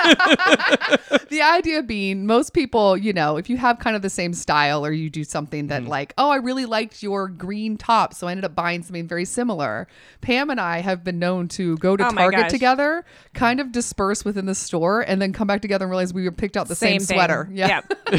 [1.28, 4.84] the idea being, most people, you know, if you have kind of the same style
[4.84, 5.90] or you do something that, Mm-hmm.
[5.90, 9.24] like, oh, I really liked your green top, so I ended up buying something very
[9.24, 9.86] similar.
[10.22, 14.24] Pam and I have been known to go to Oh Target together, kind of disperse
[14.24, 16.74] within the store, and then come back together and realize we were picked out the
[16.74, 17.16] same, thing.
[17.16, 17.48] sweater.
[17.52, 17.82] Yeah.
[17.88, 17.92] Yep.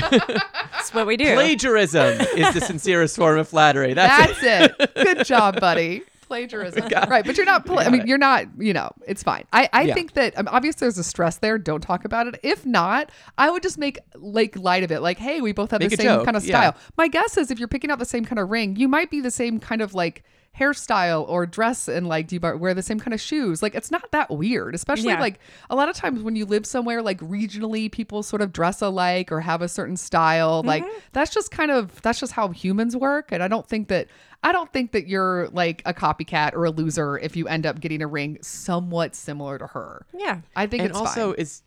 [0.72, 1.34] That's what we do.
[1.34, 3.94] Plagiarism is the sincerest form of flattery.
[3.94, 4.76] That's, it.
[4.78, 5.04] That's it.
[5.18, 6.04] Good job, buddy.
[6.30, 6.88] Plagiarism.
[7.10, 7.66] right, but you're not.
[7.66, 8.08] Pla- I mean, it.
[8.08, 8.46] you're not.
[8.58, 9.46] You know, it's fine.
[9.52, 9.94] I, I Yeah.
[9.96, 11.58] think that um, obviously there's a stress there.
[11.58, 12.40] Don't talk about it.
[12.44, 15.02] If not, I would just make like light of it.
[15.02, 16.72] Like, hey, we both have Make the same joke, kind of yeah.
[16.72, 16.76] style.
[16.98, 19.20] My guess is if you're picking out the same kind of ring, you might be
[19.20, 20.24] the same kind of like
[20.60, 23.92] hairstyle or dress and like do you wear the same kind of shoes like it's
[23.92, 25.20] not that weird especially Yeah.
[25.20, 28.82] like a lot of times when you live somewhere like regionally people sort of dress
[28.82, 30.98] alike or have a certain style like mm-hmm.
[31.14, 34.08] that's just kind of that's just how humans work and i don't think that
[34.44, 37.80] i don't think that you're like a copycat or a loser if you end up
[37.80, 40.42] getting a ring somewhat similar to her Yeah.
[40.56, 41.40] i think and it's also fine.
[41.42, 41.62] is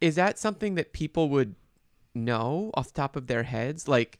[0.00, 1.54] is that something that people would
[2.14, 4.18] know off the top of their heads like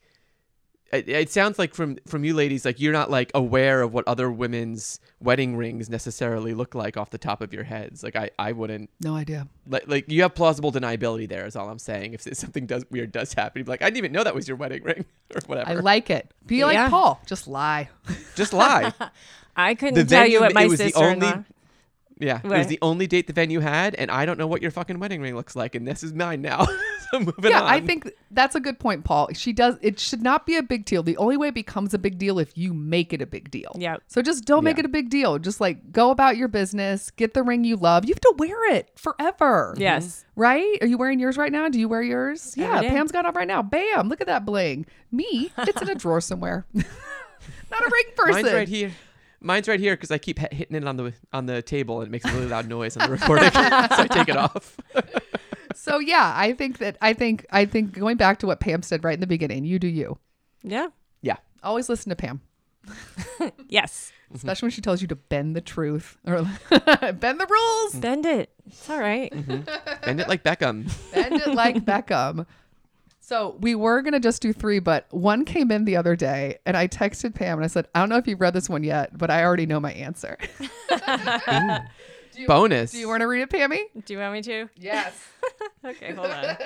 [0.91, 4.07] it, it sounds like from from you ladies like you're not like aware of what
[4.07, 8.03] other women's wedding rings necessarily look like off the top of your heads.
[8.03, 9.47] Like i i wouldn't no idea.
[9.67, 12.13] Like, like you have plausible deniability there is all i'm saying.
[12.13, 14.47] If something does weird does happen you'd be like i didn't even know that was
[14.47, 15.69] your wedding ring or whatever.
[15.69, 16.31] I like it.
[16.47, 16.65] Be Yeah.
[16.65, 17.21] like paul.
[17.25, 17.89] Just lie.
[18.35, 18.93] Just lie.
[19.55, 21.27] I couldn't The tell you what my it was sister-in-law.
[21.33, 21.45] only-
[22.21, 24.71] yeah it was the only date the venue had and i don't know what your
[24.71, 26.67] fucking wedding ring looks like and this is mine now
[27.11, 29.29] so moving yeah, on I think that's a good point, Paul.
[29.33, 29.75] She does.
[29.81, 31.03] It should not be a big deal.
[31.03, 33.71] The only way it becomes a big deal if you make it a big deal.
[33.77, 33.97] Yeah.
[34.07, 34.81] So just don't make Yeah.
[34.81, 35.39] it a big deal.
[35.39, 37.11] Just like go about your business.
[37.11, 38.05] Get the ring you love.
[38.05, 39.73] You have to wear it forever.
[39.77, 40.25] Yes.
[40.35, 40.77] Right?
[40.81, 41.67] Are you wearing yours right now?
[41.69, 42.53] Do you wear yours?
[42.57, 42.81] Every Yeah.
[42.81, 42.89] day.
[42.89, 43.61] Pam's got it right now.
[43.61, 44.09] Bam!
[44.09, 44.85] Look at that bling.
[45.11, 46.65] Me, it's in a drawer somewhere.
[46.73, 48.41] not a ring person.
[48.43, 48.91] Mine's right here.
[49.41, 52.11] Mine's right here because I keep hitting it on the on the table and it
[52.11, 54.75] makes a really loud noise on the recording, so I take it off.
[55.79, 59.03] So yeah, I think that I think I think going back to what Pam said
[59.03, 59.63] right in the beginning.
[59.63, 60.17] You do you.
[60.61, 60.89] Yeah.
[61.21, 62.41] Yeah, Always listen to Pam.
[63.69, 64.11] Yes.
[64.33, 67.99] especially when she tells you to bend the truth or bend the rules, mm-hmm.
[67.99, 68.51] Bend it.
[68.65, 69.31] It's all right.
[69.31, 70.05] Mm-hmm.
[70.05, 70.91] bend it like Beckham.
[71.13, 72.45] bend it like Beckham.
[73.21, 76.75] So we were gonna just do three, but one came in the other day, and
[76.75, 79.17] I texted Pam and I said, "I don't know if you've read this one yet,
[79.17, 80.37] but I already know my answer."
[82.47, 82.91] Bonus.
[82.91, 83.79] do you want to read it, Pammy?
[84.05, 84.69] Do you want me to?
[84.75, 85.27] Yes.
[85.85, 86.57] Okay, hold on.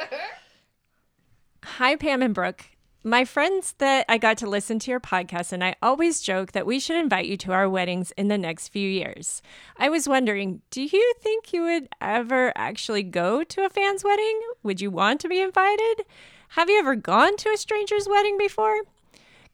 [1.63, 2.65] Hi, Pam and Brooke.
[3.03, 6.65] My friends that I got to listen to your podcast, and I always joke that
[6.65, 9.41] we should invite you to our weddings in the next few years.
[9.77, 14.39] I was wondering, do you think you would ever actually go to a fan's wedding?
[14.63, 16.05] Would you want to be invited?
[16.49, 18.75] Have you ever gone to a stranger's wedding before?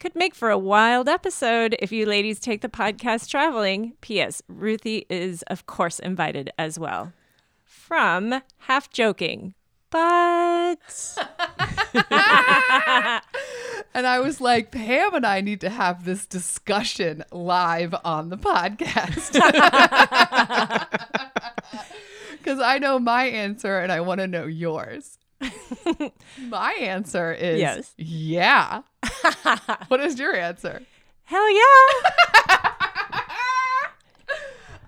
[0.00, 3.92] Could make for a wild episode if you ladies take the podcast traveling.
[4.00, 4.40] P.S.
[4.48, 7.12] Ruthie is, of course, invited as well.
[7.66, 9.52] From half joking,
[9.90, 10.78] but
[13.92, 18.38] And I was like, Pam and I need to have this discussion live on the
[18.38, 19.36] podcast.
[22.38, 25.18] Because I know my answer and I want to know yours.
[26.48, 27.92] my answer is Yes.
[27.96, 28.82] yeah.
[29.88, 30.82] what is your answer?
[31.24, 32.70] hell yeah.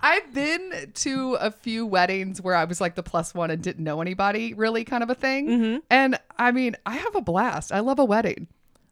[0.04, 3.84] I've been to a few weddings where I was like the plus one and didn't
[3.84, 5.46] know anybody, really kind of a thing.
[5.48, 5.76] Mm-hmm.
[5.90, 7.70] And I mean, I have a blast.
[7.70, 8.48] I love a wedding.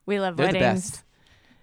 [0.07, 0.90] We love They're the weddings.
[0.92, 1.03] best.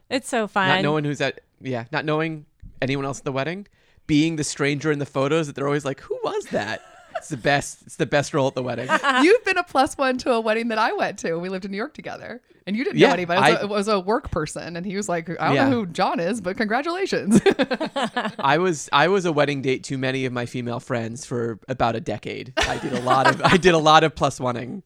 [0.09, 0.67] It's so fun.
[0.67, 2.45] Not knowing who's at yeah, not knowing
[2.81, 3.67] anyone else at the wedding,
[4.05, 6.81] being the stranger in the photos that they're always like, who was that?
[7.17, 7.81] It's the best.
[7.85, 8.87] It's the best role at the wedding.
[9.21, 11.35] You've been a plus one to a wedding that I went to.
[11.37, 13.39] We lived in New York together, and you didn't Yeah, know anybody.
[13.39, 15.55] It was, I- a, it was a work person, and he was like, "I don't
[15.55, 15.69] Yeah.
[15.69, 17.41] know who John is, but congratulations."
[18.39, 21.95] I was I was a wedding date to many of my female friends for about
[21.95, 22.53] a decade.
[22.57, 24.83] I did a lot of I did a lot of plus oneing.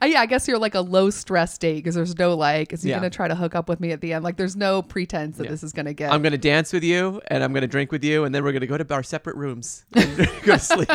[0.00, 2.82] Uh, yeah, I guess you're like a low stress date because there's no like, is
[2.82, 2.96] he Yeah.
[2.96, 4.24] gonna try to hook up with me at the end?
[4.24, 6.12] Like, there's no pretense that this is gonna get.
[6.12, 8.66] I'm gonna dance with you and I'm gonna drink with you and then we're gonna
[8.66, 10.88] go to our separate rooms and go to sleep.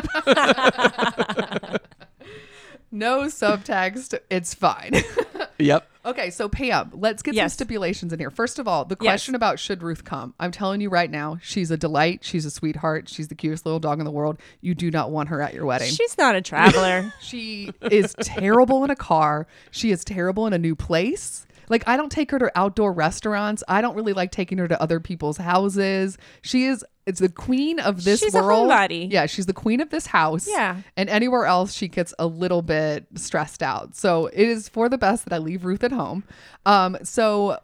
[2.92, 4.18] no subtext.
[4.30, 4.94] It's fine.
[5.60, 5.88] yep.
[6.06, 8.30] Okay, so Pam, let's get some stipulations in here.
[8.30, 9.10] First of all, the Yes.
[9.12, 10.34] question about should Ruth come?
[10.40, 12.20] I'm telling you right now, she's a delight.
[12.24, 13.08] She's a sweetheart.
[13.08, 14.38] She's the cutest little dog in the world.
[14.60, 15.90] You do not want her at your wedding.
[15.92, 17.14] She's not a traveler.
[17.22, 19.48] She is terrible in a car.
[19.72, 21.46] She is terrible in a new place.
[21.70, 23.64] Like I don't take her to outdoor restaurants.
[23.68, 26.18] I don't really like taking her to other people's houses.
[26.42, 28.70] She is it's the queen of this She's a world.
[28.70, 29.12] homebody.
[29.12, 30.48] Yeah, she's the queen of this house.
[30.50, 30.78] Yeah.
[30.96, 33.96] And anywhere else she gets a little bit stressed out.
[33.96, 36.24] So it is for the best that I leave Ruth at home.
[36.66, 37.58] Um so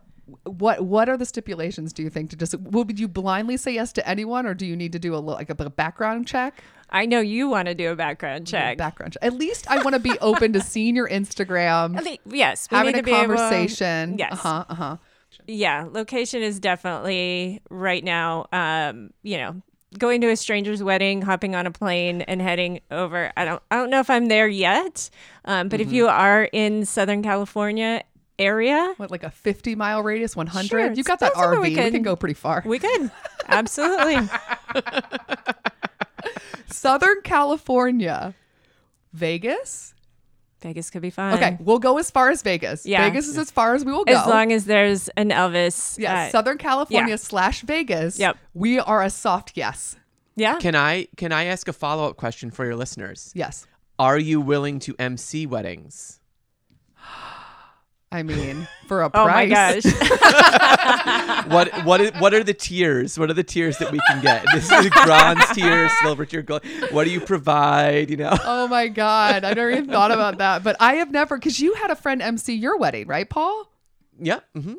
[0.43, 3.91] what what are the stipulations do you think to just would you blindly say yes
[3.93, 6.63] to anyone or do you need to do a little like a, a background check?
[6.89, 8.77] I know you want to do a background check.
[8.77, 9.23] background check.
[9.23, 12.93] At least I want to be open to seeing your Instagram, think- yes, we having
[12.93, 14.17] need a to be able- conversation.
[14.17, 14.31] yes.
[14.33, 14.65] Uh huh.
[14.69, 14.97] Uh huh.
[15.47, 18.47] yeah, location is definitely right now.
[18.51, 19.61] Um, you know,
[19.97, 23.31] going to a stranger's wedding, hopping on a plane, and heading over.
[23.37, 25.09] I don't, I don't know if I'm there yet.
[25.45, 28.03] Um, but if you are in Southern California,
[28.39, 30.67] area, What, like a 50 mile radius, 100?
[30.69, 31.61] Sure, You've got that RV.
[31.61, 32.63] we We, can- can go pretty far.
[32.65, 33.11] we could
[33.47, 34.27] absolutely.
[36.67, 38.33] Southern California,
[39.13, 39.93] Vegas.
[40.61, 41.35] Vegas could be fun.
[41.35, 42.85] Okay, we'll go as far as Vegas.
[42.85, 43.05] Yeah.
[43.07, 44.13] Vegas is as far as we will go.
[44.13, 45.97] As long as there's an Elvis.
[45.97, 47.15] yeah, uh, Southern California yeah.
[47.15, 48.19] slash Vegas.
[48.19, 48.37] Yep.
[48.53, 49.95] We are a soft yes.
[50.35, 50.57] yeah.
[50.59, 53.31] Can I can I ask a follow up question for your listeners?
[53.33, 53.65] Yes.
[53.97, 56.18] Are you willing to MC weddings?
[58.11, 59.85] I mean, for a price.
[59.85, 61.45] Oh my price.
[61.53, 63.19] what what is, what are the tiers?
[63.19, 64.43] What are the tiers that we can get?
[64.53, 66.63] This is bronze tier, silver tier, gold.
[66.91, 68.09] What do you provide?
[68.09, 68.35] You know.
[68.43, 69.43] Oh my God.
[69.43, 70.63] I never even thought about that.
[70.63, 73.71] But I have never, because you had a friend MC your wedding, right, Paul?
[74.19, 74.39] Yeah.
[74.55, 74.73] Mm-hmm.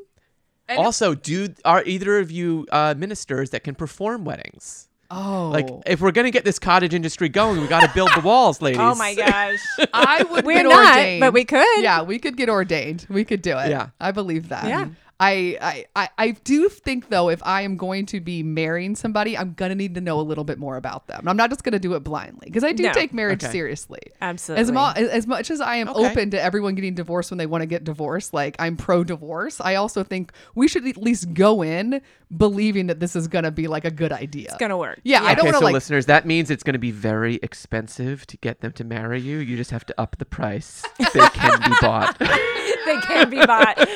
[0.77, 4.89] Also, do are either of you uh, ministers that can perform weddings?
[5.11, 5.51] Oh.
[5.51, 8.63] Like, if we're gonna get this cottage industry going, we got to build the walls,
[8.63, 8.81] ladies.
[8.83, 9.59] oh my gosh.
[9.93, 11.21] I would We're get not, ordained.
[11.21, 11.83] but we could.
[11.83, 13.07] Yeah, we could get ordained.
[13.09, 13.71] We could do it.
[13.71, 13.89] Yeah.
[14.01, 14.67] I believe that.
[14.67, 14.89] Yeah.
[15.21, 19.37] I, I, I, I do think though, if I am going to be marrying somebody,
[19.37, 21.29] I'm gonna need to know a little bit more about them.
[21.29, 22.93] I'm not just gonna do it blindly because I do No.
[22.93, 23.53] take marriage Okay.
[23.53, 24.01] seriously.
[24.23, 24.63] Absolutely.
[24.63, 26.11] As, mo- as much as I am Okay.
[26.11, 29.61] open to everyone getting divorced when they want to get divorced, like I'm pro divorce,
[29.61, 32.01] I also think we should at least go in
[32.37, 34.47] believing that this is going to be like a good idea.
[34.47, 35.01] it's gonna work.
[35.05, 35.73] yeah, I don't Okay, want so like.
[35.75, 39.39] listeners, that means it's going to be very expensive to get them to marry you.
[39.39, 40.83] You just have to up the price.
[40.99, 42.17] They can be bought.
[42.91, 43.77] they can be bought.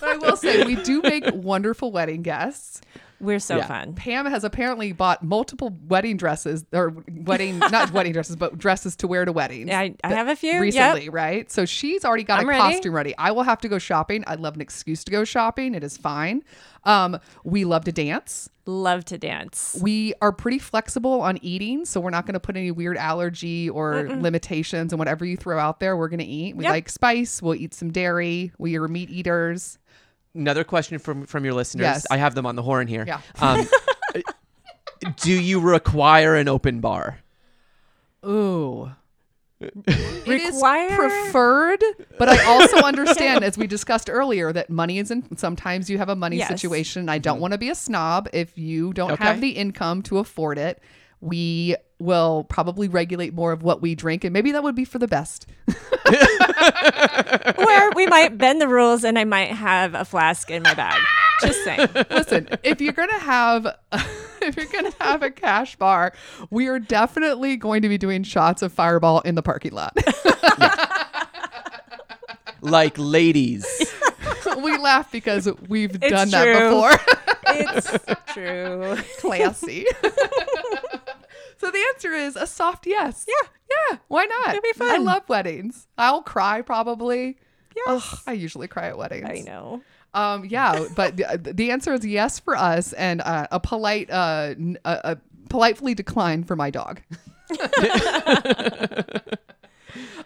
[0.00, 2.80] But I will say we do make wonderful wedding guests.
[3.22, 3.66] We're so Yeah.
[3.66, 3.94] fun.
[3.94, 9.06] Pam has apparently bought multiple wedding dresses or wedding not wedding dresses, but dresses to
[9.06, 9.70] wear to weddings.
[9.70, 10.60] I, I have a few.
[10.60, 11.14] recently, Yep.
[11.14, 11.50] right?
[11.50, 12.60] So she's already got I'm a ready.
[12.74, 13.14] costume ready.
[13.16, 14.24] I will have to go shopping.
[14.26, 15.74] I'd love an excuse to go shopping.
[15.74, 16.42] It is fine.
[16.84, 18.50] Um, we love to dance.
[18.66, 19.76] Love to dance.
[19.80, 23.70] We are pretty flexible on eating, so we're not going to put any weird allergy
[23.70, 26.56] or limitations and whatever you throw out there, we're going to eat.
[26.56, 26.70] We Yep.
[26.72, 27.40] like spice.
[27.42, 28.52] We'll eat some dairy.
[28.58, 29.78] We are meat eaters.
[30.34, 31.82] Another question from from your listeners.
[31.84, 32.06] Yes.
[32.10, 33.04] I have them on the horn here.
[33.06, 33.20] Yeah.
[33.40, 33.66] Um,
[35.16, 37.18] do you require an open bar?
[38.24, 38.90] Ooh.
[39.60, 41.84] It is Require- preferred,
[42.18, 45.36] but I also understand, as we discussed earlier, that money is in.
[45.36, 46.48] Sometimes you have a money Yes.
[46.48, 47.08] situation.
[47.08, 48.28] I don't want to be a snob.
[48.32, 49.24] If you don't Okay.
[49.24, 50.80] have the income to afford it,
[51.20, 54.98] we will probably regulate more of what we drink, and maybe that would be for
[54.98, 55.46] the best.
[57.56, 61.00] Where we might bend the rules and I might have a flask in my bag.
[61.40, 61.88] Just saying.
[62.10, 63.66] Listen, if you're gonna have
[64.42, 66.12] if you're gonna have a cash bar,
[66.50, 69.96] we are definitely going to be doing shots of Fireball in the parking lot.
[72.64, 73.66] Like ladies.
[74.62, 76.52] we laugh because we've It's done true.
[76.52, 76.92] that before.
[77.54, 78.96] It's true.
[79.18, 79.84] Classy.
[81.62, 83.24] So the answer is a soft yes.
[83.28, 83.48] Yeah.
[83.70, 83.98] Yeah.
[84.08, 84.48] Why not?
[84.50, 84.90] It'd be fun.
[84.90, 85.86] I love weddings.
[85.96, 87.38] I'll cry probably.
[87.76, 87.86] Yes.
[87.86, 89.28] Ugh, I usually cry at weddings.
[89.30, 89.80] I know.
[90.12, 94.54] Um, yeah, but the, the answer is yes for us, and uh, a polite, uh,
[94.58, 95.16] n- a, a
[95.48, 97.00] politely decline for my dog.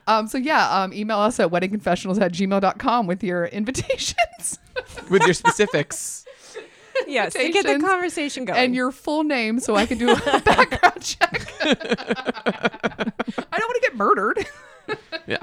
[0.07, 4.59] um, so yeah, um, email us at weddingconfessionals at gmail.com with your invitations
[5.11, 6.26] with your specifics.
[7.07, 7.33] Yes.
[7.35, 8.59] To get the conversation going.
[8.59, 11.53] and your full name so I can do a background check.
[11.61, 11.75] I
[13.59, 14.47] don't want to get murdered.
[15.27, 15.39] Yeah.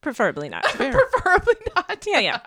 [0.00, 0.64] preferably not.
[0.64, 2.06] Preferably not.
[2.06, 2.38] Yeah, yeah.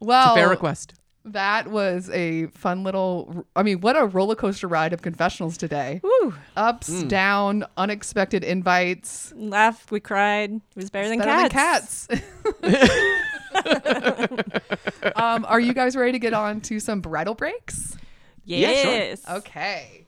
[0.00, 0.94] Well, Fair request.
[1.24, 3.46] that was a fun little.
[3.54, 6.00] I mean, what a roller coaster ride of confessionals today.
[6.02, 6.34] Woo.
[6.56, 7.06] ups, Hmm.
[7.08, 9.32] down, unexpected invites.
[9.36, 10.50] Laughed, we cried.
[10.54, 12.06] It was better than Better cats.
[12.08, 13.20] than cats.
[15.16, 17.96] um, are you guys ready to get on to some bridal breaks?
[18.44, 18.92] Yeah, sure.
[18.92, 19.28] Yes.
[19.28, 20.06] Okay.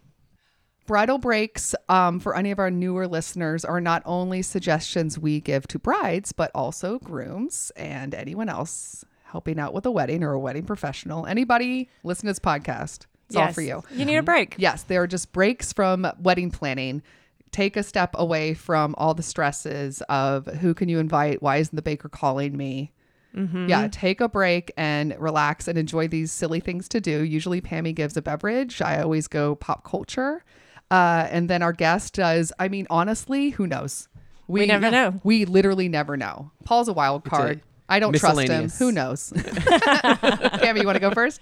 [0.86, 5.68] Bridal breaks, um, for any of our newer listeners, are not only suggestions we give
[5.68, 10.38] to brides, but also grooms and anyone else helping out with a wedding or a
[10.38, 11.26] wedding professional.
[11.26, 13.04] Anybody listen to this podcast.
[13.26, 13.82] It's all for you.
[13.90, 14.54] You need a break.
[14.56, 17.02] Yes, they are just breaks from wedding planning.
[17.50, 21.42] Take a step away from all the stresses of who can you invite?
[21.42, 22.92] Why isn't the baker calling me?
[23.34, 27.22] Yeah, take a break and relax and enjoy these silly things to do.
[27.22, 28.82] Usually, Pammy gives a beverage.
[28.82, 30.44] I always go pop culture.
[30.90, 34.08] Uh, and then our guest does, I mean, honestly, who knows?
[34.46, 35.20] We never know.
[35.22, 36.50] We literally never know.
[36.64, 37.60] Paul's a wild card.
[37.88, 38.70] I don't trust him.
[38.70, 39.32] Who knows?
[39.36, 41.40] Pammy, you want to go first?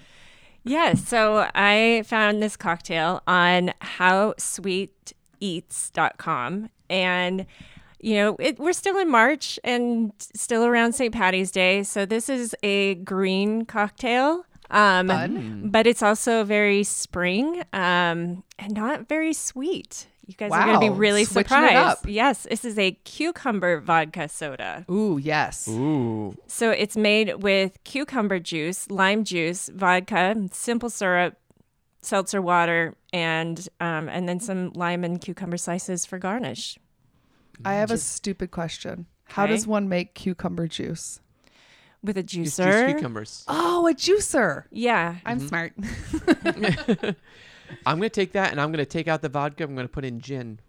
[0.65, 1.07] Yes.
[1.07, 6.71] So I found this cocktail on howsweeteats.com.
[6.89, 7.47] And,
[8.01, 11.13] you know, it, we're still in March and still around St.
[11.15, 11.83] Patty's Day.
[11.83, 14.45] So this is a green cocktail.
[14.71, 15.69] Um, Fun.
[15.71, 20.09] But it's also very spring um, and not very sweet.
[20.27, 21.77] You guys are going to be really switching it surprised.
[21.77, 21.99] up.
[22.05, 24.85] Yes, this is a cucumber vodka soda.
[24.91, 25.69] Ooh, yes.
[25.69, 26.37] Ooh.
[26.49, 31.37] So it's made with cucumber juice, lime juice, vodka, simple syrup,
[32.03, 36.77] seltzer water, and um, and then some lime and cucumber slices for garnish.
[37.65, 39.07] I have a stupid question.
[39.25, 39.53] How Okay.
[39.53, 41.21] does one make cucumber juice?
[42.03, 42.93] With a Just juice juicer.
[42.95, 43.45] cucumbers.
[43.49, 44.65] Oh, a juicer.
[44.71, 45.17] Yeah.
[45.25, 45.73] I'm smart.
[47.85, 49.65] I'm gonna take that and I'm gonna take out the vodka.
[49.65, 50.61] I'm gonna put in gin.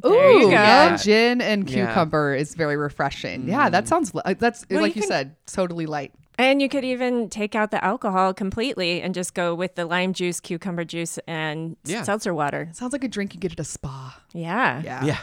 [0.00, 0.50] There you Ooh, go.
[0.50, 1.86] Yeah, gin and Yeah.
[1.86, 3.48] cucumber is very refreshing.
[3.48, 6.12] Yeah, that sounds li- uh, that's Well, like you you, can- said, totally light.
[6.40, 10.12] And you could even take out the alcohol completely and just go with the lime
[10.12, 12.04] juice, cucumber juice, and Yeah.
[12.04, 12.68] seltzer water.
[12.74, 14.22] Sounds like a drink you get at a spa.
[14.32, 14.80] Yeah.
[14.84, 15.04] Yeah.
[15.04, 15.18] Yeah.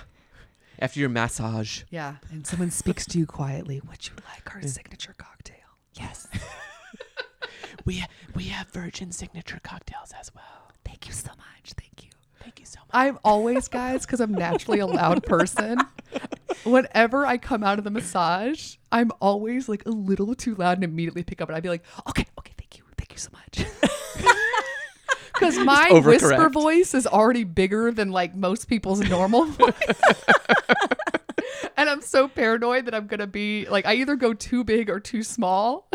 [0.80, 1.84] After your massage.
[1.90, 2.16] Yeah.
[2.32, 3.82] And someone speaks to you quietly.
[3.88, 5.56] Would you like our signature cocktail?
[5.94, 6.28] Yes.
[7.86, 8.04] We
[8.36, 10.72] we have virgin signature cocktails as well.
[10.84, 11.74] Thank you so much.
[11.78, 12.10] Thank you.
[12.42, 12.90] Thank you so much.
[12.94, 15.80] I'm always, guys, because I'm naturally a loud person.
[16.64, 20.84] Whenever I come out of the massage, I'm always like a little too loud and
[20.84, 22.84] immediately pick up and I'd be like, okay, okay, thank you.
[22.98, 23.68] Thank you so much.
[25.36, 29.74] Because my whisper voice is already bigger than like most people's normal voice.
[31.78, 34.90] and I'm so paranoid that I'm going to be like, I either go too big
[34.90, 35.90] or too small.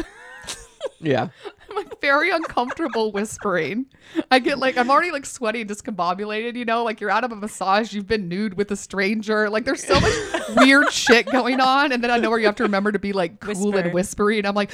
[1.00, 1.28] Yeah.
[1.70, 3.86] I'm like very uncomfortable whispering.
[4.30, 7.30] I get like I'm already like sweaty and discombobulated, you know, like you're out of
[7.30, 9.48] a massage, you've been nude with a stranger.
[9.48, 10.12] Like there's so much
[10.56, 11.92] weird shit going on.
[11.92, 13.78] And then I know where you have to remember to be like cool Whisper.
[13.78, 14.38] and whispery.
[14.38, 14.72] And I'm like,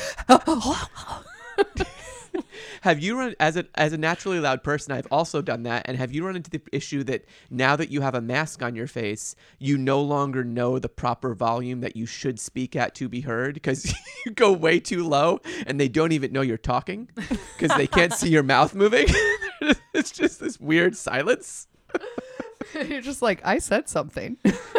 [2.83, 4.93] Have you run as a as a naturally loud person?
[4.93, 5.83] I've also done that.
[5.87, 8.75] And have you run into the issue that now that you have a mask on
[8.75, 13.09] your face, you no longer know the proper volume that you should speak at to
[13.09, 13.93] be heard because
[14.27, 18.13] you go way too low and they don't even know you're talking because they can't
[18.13, 19.07] see your mouth moving.
[19.95, 21.69] it's just this weird silence.
[22.75, 24.37] you're just like, I said something.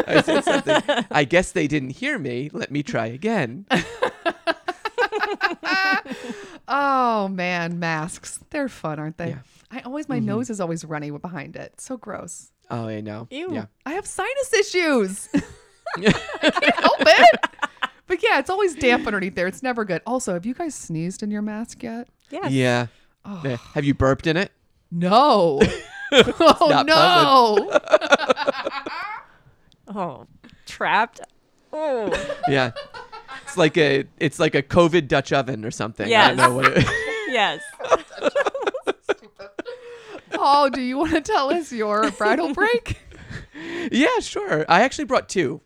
[0.08, 1.06] I said something.
[1.12, 2.50] I guess they didn't hear me.
[2.52, 3.66] Let me try again.
[6.68, 8.40] Oh man, masks.
[8.50, 9.30] They're fun, aren't they?
[9.30, 9.40] Yeah.
[9.72, 10.26] I always my mm-hmm.
[10.26, 11.80] nose is always runny behind it.
[11.80, 12.52] So gross.
[12.70, 13.28] Oh, I know.
[13.32, 13.54] Ew.
[13.54, 13.66] Yeah.
[13.86, 15.30] I have sinus issues.
[15.98, 16.12] I
[16.52, 17.40] can't help it.
[18.08, 19.48] But yeah, it's always damp underneath there.
[19.48, 20.02] It's never good.
[20.06, 22.08] Also, have you guys sneezed in your mask yet?
[22.30, 22.52] Yes.
[22.52, 22.88] Yeah.
[23.26, 23.42] Oh.
[23.44, 23.58] Yeah.
[23.74, 24.52] Have you burped in it?
[24.92, 25.60] No.
[26.12, 27.80] oh no.
[29.90, 30.28] Oh,
[30.66, 31.22] trapped.
[31.72, 32.12] Oh.
[32.50, 32.72] Yeah.
[33.48, 36.06] It's like a it's like a COVID Dutch oven or something.
[36.06, 36.38] I Yes.
[36.38, 36.86] don't know what it
[37.30, 37.62] yes.
[40.34, 43.00] Oh, do you want to tell us your bridal break?
[43.92, 44.66] Yeah, sure.
[44.70, 45.62] I actually brought two.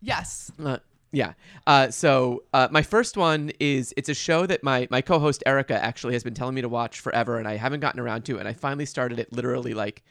[0.00, 0.50] Yes.
[0.62, 0.78] Uh,
[1.12, 1.32] yeah.
[1.66, 5.82] Uh, so uh, my first one is it's a show that my my co-host Erica
[5.82, 8.40] actually has been telling me to watch forever, and I haven't gotten around to, it,
[8.40, 10.02] and I finally started it literally like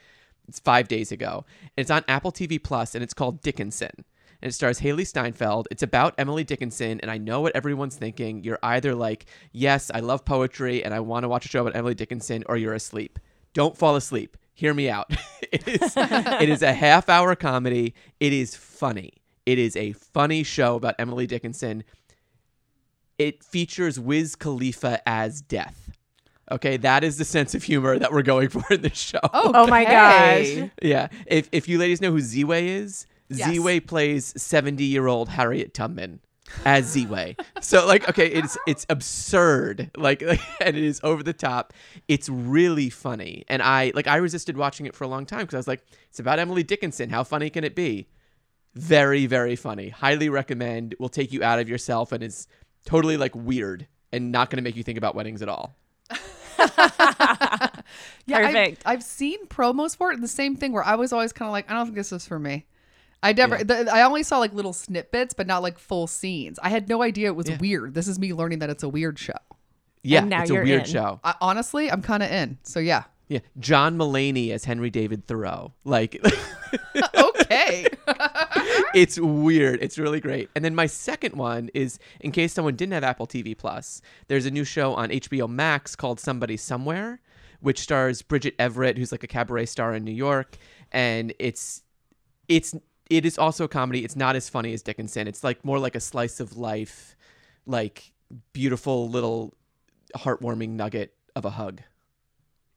[0.47, 1.45] it's five days ago.
[1.62, 4.05] And it's on Apple TV Plus, and it's called Dickinson.
[4.41, 5.67] And it stars Hailee Steinfeld.
[5.69, 8.43] It's about Emily Dickinson, and I know what everyone's thinking.
[8.43, 11.75] You're either like, yes, I love poetry, and I want to watch a show about
[11.75, 13.19] Emily Dickinson, or you're asleep.
[13.53, 14.37] Don't fall asleep.
[14.53, 15.11] Hear me out.
[15.51, 17.93] it is it is a half hour comedy.
[18.19, 19.13] It is funny.
[19.45, 21.83] It is a funny show about Emily Dickinson.
[23.17, 25.91] It features Wiz Khalifa as Death.
[26.51, 29.19] Okay, that is the sense of humor that we're going for in this show.
[29.33, 30.69] Oh, oh my gosh.
[30.81, 31.07] Yeah.
[31.25, 33.49] If if you ladies know who Ziwe is, Yes.
[33.49, 36.19] Ziwe plays 70-year-old Harriet Tubman
[36.65, 37.39] as Ziwe.
[37.61, 39.89] so like okay, it's it's absurd.
[39.95, 41.73] Like, like and it is over the top.
[42.07, 43.45] It's really funny.
[43.47, 45.84] And I like I resisted watching it for a long time because I was like,
[46.09, 47.09] it's about Emily Dickinson.
[47.09, 48.07] How funny can it be?
[48.75, 49.89] Very, very funny.
[49.89, 50.95] Highly recommend.
[50.99, 52.47] Will take you out of yourself and is
[52.86, 55.75] totally like weird and not going to make you think about weddings at all.
[58.25, 58.84] Yeah, I've- Perfect.
[58.86, 61.51] I've, seen promos for it, and the same thing where I was always kind of
[61.51, 62.65] like, I don't think this is for me.
[63.24, 63.63] I never, Yeah.
[63.63, 66.57] the, I only saw like little snippets, but not like full scenes.
[66.63, 67.57] I had no idea it was Yeah.
[67.59, 67.93] weird.
[67.93, 69.34] This is me learning that it's a weird show.
[70.03, 70.88] Yeah, now it's a you're weird in.
[70.88, 71.19] show.
[71.24, 72.57] I, honestly, I'm kind of in.
[72.63, 73.03] So yeah.
[73.28, 75.74] Yeah, John Mulaney as Henry David Thoreau.
[75.86, 76.22] Like,
[77.15, 77.86] okay.
[78.93, 79.82] it's weird.
[79.82, 80.49] It's really great.
[80.55, 84.45] And then my second one is, in case someone didn't have Apple TV Plus, there's
[84.45, 87.22] a new show on HBO Max called Somebody Somewhere,
[87.61, 90.57] which stars Bridget Everett, who's like a cabaret star in New York,
[90.91, 91.84] and it's
[92.49, 92.76] it's
[93.12, 94.05] it is also a comedy.
[94.05, 95.28] It's not as funny as Dickinson.
[95.28, 97.18] It's like more like a slice of life,
[97.66, 98.14] like
[98.53, 99.53] beautiful little
[100.16, 101.82] heartwarming nugget of a hug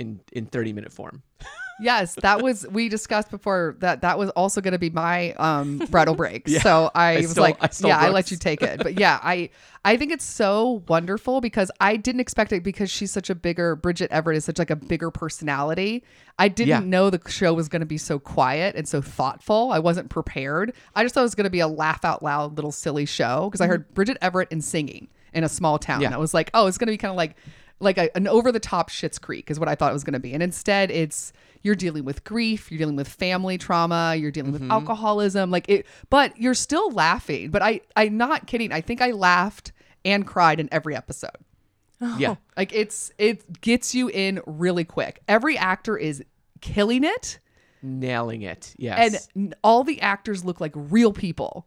[0.01, 1.23] in in 30 minute form.
[1.81, 5.79] Yes, that was we discussed before that that was also going to be my um
[5.91, 6.45] bridal break.
[6.49, 8.79] Yeah, so I, I was like, I yeah, I let you take it.
[8.83, 9.51] But yeah, I
[9.85, 13.75] I think it's so wonderful because I didn't expect it because she's such a bigger
[13.77, 16.05] Bridget Everett is such like a bigger personality.
[16.39, 16.79] I didn't Yeah.
[16.81, 19.71] know the show was going to be so quiet and so thoughtful.
[19.73, 20.73] I wasn't prepared.
[20.95, 23.49] I just thought it was going to be a laugh out loud little silly show
[23.51, 26.01] because I heard Bridget Everett and singing in a small town.
[26.01, 26.15] Yeah.
[26.15, 27.37] I was like, oh, it's going to be kind of like
[27.81, 30.15] like a, an over the top Schitt's Creek is what I thought it was going
[30.15, 30.33] to be.
[30.33, 31.33] And instead, it's
[31.65, 34.71] you're dealing with grief, you're dealing with family trauma, you're dealing with mm-hmm.
[34.71, 35.87] alcoholism, like it.
[36.11, 37.51] But you're still laughing.
[37.51, 38.71] But I I'm not kidding.
[38.71, 39.73] I think I laughed
[40.05, 41.31] and cried in every episode.
[42.01, 42.17] Oh.
[42.19, 42.37] Yeah.
[42.57, 45.23] Like it's it gets you in really quick.
[45.27, 46.23] Every actor is
[46.61, 47.41] killing it,
[47.83, 48.75] Nailing it.
[48.77, 49.29] Yes.
[49.35, 51.67] and all the actors look like real people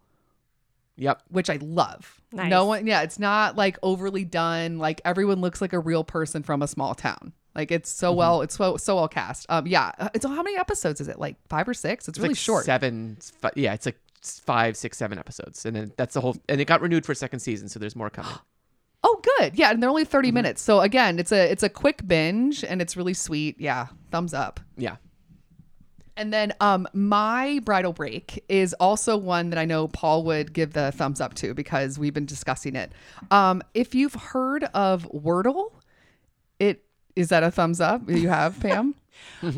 [0.97, 1.21] yep.
[1.29, 2.21] which I love.
[2.31, 2.49] Nice.
[2.49, 4.79] No one, yeah, it's not like overly done.
[4.79, 7.33] Like everyone looks like a real person from a small town.
[7.57, 8.17] Like it's so Mm-hmm.
[8.19, 9.45] well, it's so so well cast.
[9.49, 11.19] Um, yeah, Uh, it's how many episodes is it?
[11.19, 12.07] Like five or six?
[12.07, 12.63] It's, really like short.
[12.65, 13.15] Seven.
[13.17, 13.97] it's fi- Yeah, it's like
[14.45, 16.37] five, six, seven episodes, and then that's the whole.
[16.47, 18.31] And it got renewed for a second season, so there's more coming.
[19.03, 19.57] Oh, good.
[19.57, 20.11] Yeah, and they're only Mm-hmm.
[20.11, 20.61] 30 minutes.
[20.61, 23.55] So again, it's a it's a quick binge and it's really sweet.
[23.59, 24.59] Yeah, thumbs up.
[24.75, 24.95] yeah.
[26.17, 30.73] And then um my bridal break is also one that I know Paul would give
[30.73, 32.91] the thumbs up to because we've been discussing it.
[33.29, 35.73] Um if you've heard of Wordle,
[37.17, 38.93] is that a thumbs up you have, Pam?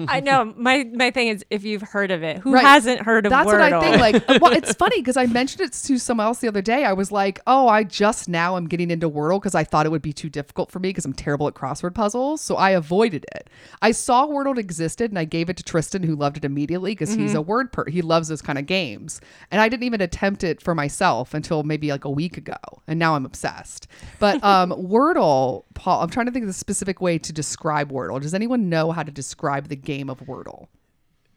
[0.08, 0.54] I know.
[0.58, 2.64] My my thing is, if you've heard of it, who Right.
[2.66, 3.60] hasn't heard of That's Wordle?
[3.72, 4.28] what I think.
[4.30, 6.84] Like, well, it's funny because I mentioned it to someone else the other day.
[6.86, 9.90] I was like, "Oh, I just now am getting into Wordle because I thought it
[9.90, 13.26] would be too difficult for me because I'm terrible at crossword puzzles, so I avoided
[13.36, 13.50] it.
[13.82, 17.14] I saw Wordle existed and I gave it to Tristan, who loved it immediately because
[17.14, 17.86] he's a word per.
[17.86, 21.64] He loves those kind of games, and I didn't even attempt it for myself until
[21.64, 22.56] maybe like a week ago,
[22.88, 23.88] and now I'm obsessed.
[24.20, 28.22] But um, Wordle, Paul, I'm trying to think of the specific way to describe Wordle.
[28.22, 30.68] Does anyone know how to describe the game of Wordle?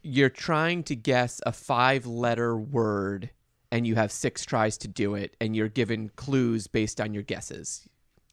[0.02, 3.30] You're trying to guess a five-letter word,
[3.70, 7.22] and you have six tries to do it, and you're given clues based on your
[7.22, 7.88] guesses.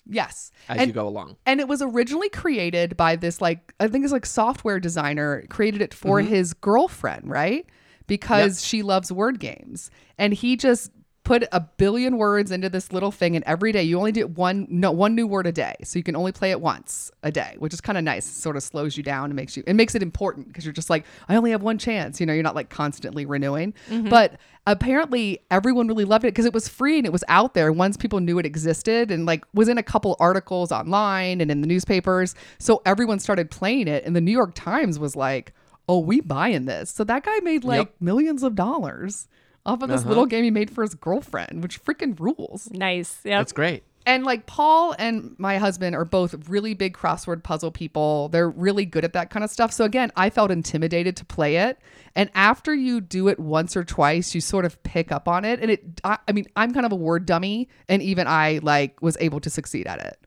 [0.06, 1.38] Yes, as and you go along.
[1.46, 5.84] and it was originally created by this like i think it's like software designer created
[5.84, 6.30] it for mm-hmm.
[6.34, 7.66] his girlfriend right?
[8.08, 9.92] Because she loves word games.
[10.18, 10.90] And he just
[11.30, 14.66] put a billion words into this little thing and every day you only do one
[14.68, 15.76] no one new word a day.
[15.84, 18.26] So you can only play it once a day which is kind of nice.
[18.28, 20.74] It sort of slows you down and makes you it makes it important because you're
[20.74, 23.76] just like i only have one chance you know you're not like constantly renewing.
[23.92, 24.10] Mm-hmm.
[24.10, 27.72] But apparently everyone really loved it because it was free and it was out there
[27.72, 31.62] once people knew it existed and like was in a couple articles online and in
[31.62, 32.34] the newspapers.
[32.58, 35.54] So everyone started playing it and the new york times was like
[35.88, 36.90] oh we buying this.
[36.90, 37.96] So that guy made like Yep.
[38.00, 39.28] millions of dollars
[39.70, 40.10] off of this Uh-huh.
[40.10, 43.20] little game he made for his girlfriend which freaking rules nice.
[43.24, 43.40] Yep.
[43.40, 43.84] That's great.
[44.06, 48.30] and like Paul and my husband are both really big crossword puzzle people.
[48.30, 49.72] They're really good at that kind of stuff.
[49.72, 51.78] So again, I felt intimidated to play it.
[52.16, 55.60] And after you do it once or twice, you sort of pick up on it.
[55.62, 59.00] And it, I, I mean, I'm kind of a word dummy, and even I like
[59.02, 60.18] was able to succeed at it.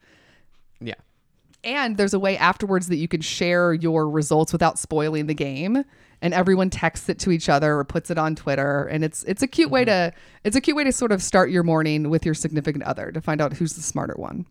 [0.80, 0.94] Yeah.
[1.64, 5.84] And there's a way afterwards that you can share your results without spoiling the game.
[6.22, 8.84] And everyone texts it to each other or puts it on Twitter.
[8.86, 10.12] And it's it's a cute way to
[10.44, 13.20] it's a cute way to sort of start your morning with your significant other to
[13.20, 14.46] find out who's the smarter one.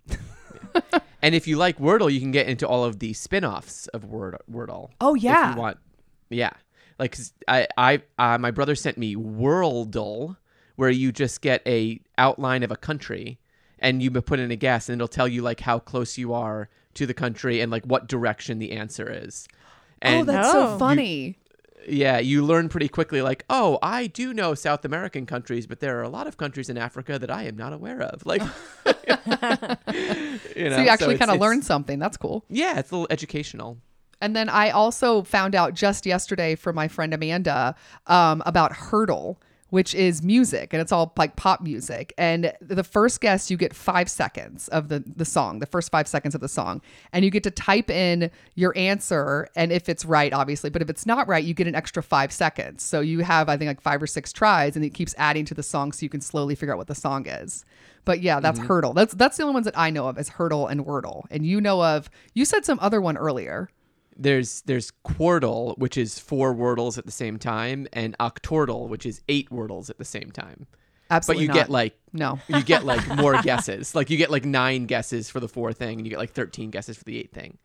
[1.24, 4.38] And if you like Wordle, you can get into all of the spin-offs of Word
[4.52, 4.90] Wordle.
[5.00, 5.54] Oh, if yeah.
[5.54, 5.78] you want.
[6.30, 6.52] Yeah.
[7.00, 7.18] Like
[7.48, 10.38] I I uh, my brother sent me Worldle
[10.76, 13.40] where you just get a outline of a country
[13.80, 16.70] and you put in a guess and it'll tell you like how close you are
[16.96, 19.48] to the country and like what direction the answer is.
[20.02, 20.78] And oh, that's so Oh.
[20.80, 21.38] funny.
[21.88, 25.98] Yeah, you learn pretty quickly like, "Oh, I do know South American countries, but there
[26.00, 28.42] are a lot of countries in Africa that I am not aware of." Like
[28.86, 32.00] you know, so you actually it's- kind of learn something.
[32.00, 32.46] That's cool.
[32.50, 33.78] Yeah, it's a little educational.
[34.24, 37.76] And then I also found out just yesterday from my friend Amanda
[38.06, 39.38] um, about Heardle,
[39.72, 42.14] which is music and it's all like pop music.
[42.18, 46.10] And the first guess, you get five seconds of the, the song, the first five
[46.10, 46.82] seconds of the song.
[47.14, 49.48] And you get to type in your answer.
[49.56, 52.34] And if it's right, obviously, but if it's not right, you get an extra five
[52.34, 52.84] seconds.
[52.84, 55.54] So you have, I think, like five or six tries and it keeps adding to
[55.54, 57.64] the song so you can slowly figure out what the song is.
[58.04, 58.68] But yeah, that's mm-hmm.
[58.68, 58.94] Heardle.
[58.94, 61.24] That's that's the only ones that I know of as Heardle and Wordle.
[61.32, 63.70] And you know of, you said some other one earlier.
[64.22, 69.22] There's there's Quordle, which is four wordles at the same time, and Octordle, which is
[69.28, 70.68] eight wordles at the same time.
[71.10, 71.66] Absolutely but you not.
[71.66, 72.40] get like no.
[72.48, 73.96] you get like more guesses.
[73.96, 76.70] Like you get like nine guesses for the four thing, and you get like thirteen
[76.70, 77.58] guesses for the eight thing.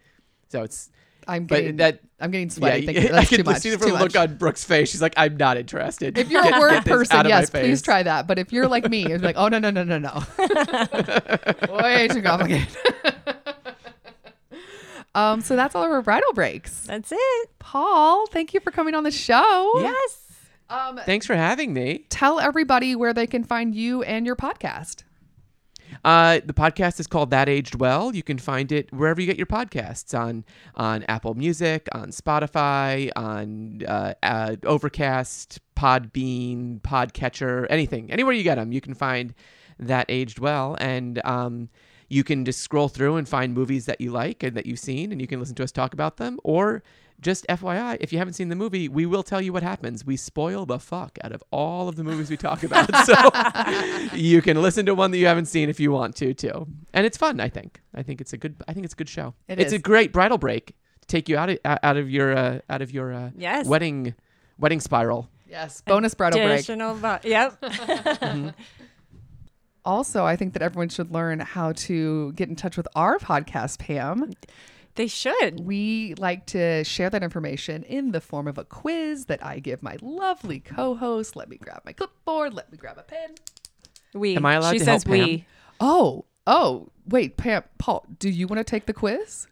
[0.48, 0.90] So it's
[1.28, 2.54] I'm but getting that I'm getting yeah.
[2.54, 2.86] sweaty.
[2.86, 3.58] Thinking, I can too much.
[3.58, 4.14] see it too from the much.
[4.14, 4.90] look on Brooke's face.
[4.90, 6.16] She's like, I'm not interested.
[6.16, 8.26] If you're Get- a word person, out of my yes, please try that.
[8.26, 10.22] But if you're like me, it's like, oh no, no, no, no, no.
[11.82, 12.68] Way too complicated.
[15.16, 16.82] Um, so that's all of our bridal breaks.
[16.86, 17.48] That's it.
[17.58, 19.72] Paul, thank you for coming on the show.
[19.78, 20.22] Yes.
[20.68, 22.06] Um, Thanks for having me.
[22.10, 25.04] tell everybody where they can find you and your podcast.
[26.04, 28.14] Uh, the podcast is called That Aged Well.
[28.14, 30.44] You can find it wherever you get your podcasts on
[30.74, 38.56] on Apple Music, on Spotify, on uh, uh, Overcast, Podbean, Podcatcher, anything, anywhere you get
[38.56, 39.34] them, you can find
[39.78, 41.68] That Aged Well, and um,
[42.08, 45.12] you can just scroll through and find movies that you like and that you've seen,
[45.12, 46.82] and you can listen to us talk about them, or
[47.20, 50.04] just FYI, if you haven't seen the movie, we will tell you what happens.
[50.04, 52.90] We spoil the fuck out of all of the movies we talk about.
[53.06, 53.14] So
[54.16, 56.66] you can listen to one that you haven't seen if you want to too.
[56.92, 57.80] And it's fun, I think.
[57.94, 59.32] I think it's a good I think it's a good show.
[59.48, 59.72] It it's is.
[59.74, 62.90] a great bridal break to take you out of out of your uh, out of
[62.92, 63.66] your uh, Yes.
[63.66, 64.14] wedding
[64.58, 65.30] wedding spiral.
[65.48, 66.54] Yes, bonus bridal break.
[66.54, 66.94] Additional.
[66.96, 67.64] vo- Yep.
[69.86, 73.78] Also, I think that everyone should learn how to get in touch with our podcast,
[73.78, 74.32] Pam.
[74.96, 75.60] they should.
[75.60, 79.82] We like to share that information in the form of a quiz that I give
[79.82, 81.36] my lovely co-host.
[81.36, 82.52] Let me grab my clipboard.
[82.52, 83.36] Let me grab a pen.
[84.12, 84.36] We.
[84.36, 85.44] Am I allowed she to says help Pam?
[85.80, 89.46] Oh, oh, wait, Pam, Paul, do you want to take the quiz?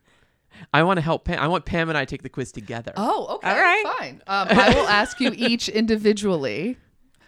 [0.72, 1.38] I want to help Pam.
[1.38, 2.92] I want Pam and I to take the quiz together.
[2.96, 3.84] Oh, okay, All right.
[3.98, 4.22] fine.
[4.26, 6.78] Um, I will ask you each individually.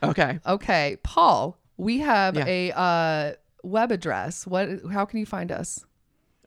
[0.02, 0.38] Okay.
[0.46, 2.44] Okay, Paul, we have Yeah.
[2.46, 4.46] a uh, web address.
[4.46, 4.68] What?
[4.92, 5.84] How can you find us?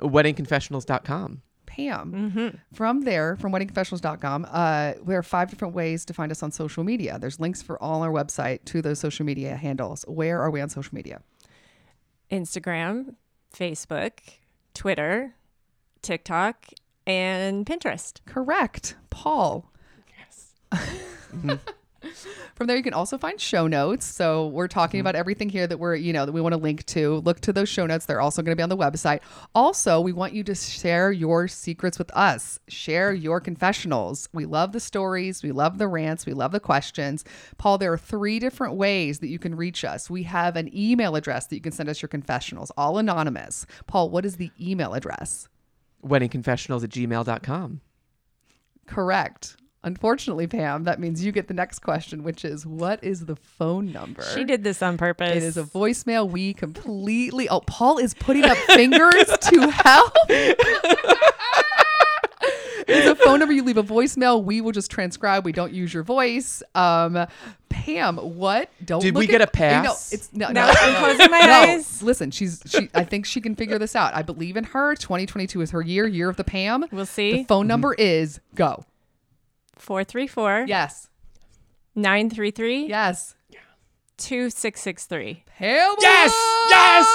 [0.02, 1.42] Weddingconfessionals.com.
[1.66, 2.60] Pam.
[2.74, 6.84] From there, from weddingconfessionals.com, uh, there are five different ways to find us on social
[6.84, 7.18] media.
[7.20, 10.04] There's links for all our website to those social media handles.
[10.08, 11.22] Where are we on social media?
[12.32, 13.16] Instagram,
[13.54, 14.14] Facebook,
[14.74, 15.36] Twitter,
[16.02, 16.66] TikTok,
[17.06, 18.20] and Pinterest.
[18.26, 18.96] Correct.
[19.10, 19.72] Paul.
[20.18, 21.60] Yes.
[22.56, 24.06] From there, you can also find show notes.
[24.06, 25.08] So we're talking mm-hmm.
[25.08, 27.18] about everything here that we're, you know, that we want to link to.
[27.18, 28.06] Look to those show notes.
[28.06, 29.20] They're also going to be on the website.
[29.54, 32.60] Also, we want you to share your secrets with us.
[32.68, 34.30] Share your confessionals.
[34.34, 35.44] We love the stories.
[35.44, 36.26] We love the rants.
[36.26, 37.24] We love the questions.
[37.58, 40.10] Paul, there are three different ways that you can reach us.
[40.10, 43.66] We have an email address that you can send us your confessionals, all anonymous.
[43.88, 45.48] Paul, what is the email address?
[46.06, 47.82] Weddingconfessionals at gmail.com.
[48.88, 49.58] Correct.
[49.82, 53.94] Unfortunately, Pam, that means you get the next question, which is what is the phone
[53.94, 54.24] number?
[54.36, 55.38] She did this on purpose.
[55.38, 56.30] It is a voicemail.
[56.30, 57.48] We completely.
[57.48, 60.14] Oh, Paul is putting up fingers to help.
[62.90, 63.54] it's a phone number.
[63.54, 64.44] You leave a voicemail.
[64.44, 65.46] We will just transcribe.
[65.46, 66.62] We don't use your voice.
[66.76, 67.26] Um,
[67.70, 68.70] Pam, what?
[68.84, 69.02] Don't.
[69.02, 69.86] Did look we get a pass?
[69.86, 70.74] No, it's no, No, no.
[70.76, 71.54] I'm closing my no.
[71.54, 72.04] eyes.
[72.04, 72.90] Listen, she's she.
[72.94, 74.14] I think she can figure this out.
[74.14, 74.96] I believe in her.
[74.96, 76.06] 2022 is her year.
[76.06, 76.84] Year of the Pam.
[76.92, 77.32] We'll see.
[77.32, 77.44] The see.
[77.46, 78.84] phone number is go.
[79.82, 81.10] 434 Yes.
[81.96, 83.36] 933 Yes.
[84.18, 85.44] 2663.
[85.48, 85.96] Pam.
[86.02, 86.32] Yes!
[86.70, 87.06] Yes!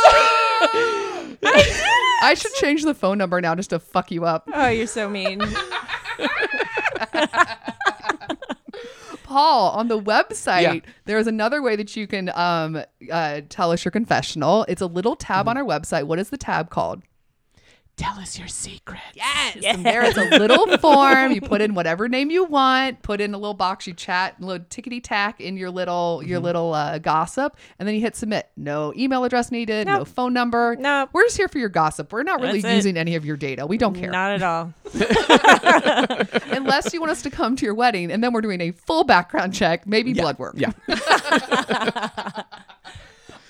[2.23, 4.49] I should change the phone number now just to fuck you up.
[4.53, 5.41] Oh, you're so mean.
[9.25, 10.75] Paul, on the website, Yeah.
[11.07, 14.65] there's another way that you can um, uh, tell us your confessional.
[14.69, 16.05] It's a little tab on our website.
[16.05, 17.03] What is the tab called?
[17.97, 19.01] Tell us your secret.
[19.14, 19.59] Yes.
[19.64, 21.30] And there is a little form.
[21.30, 23.03] You put in whatever name you want.
[23.03, 23.86] Put in a little box.
[23.86, 27.95] You chat, a little tickety tack in your little your little uh, gossip, and then
[27.95, 28.51] you hit submit.
[28.57, 29.86] No email address needed.
[29.86, 30.74] No phone number.
[30.76, 31.11] Nope.
[31.12, 32.12] We're just here for your gossip.
[32.12, 32.76] We're not really That's it.
[32.76, 33.64] using any of your data.
[33.64, 34.74] We don't care Not at all.
[36.57, 39.05] unless you want us to come to your wedding, and then we're doing a full
[39.05, 40.55] background check, maybe blood work.
[40.57, 40.72] Yeah.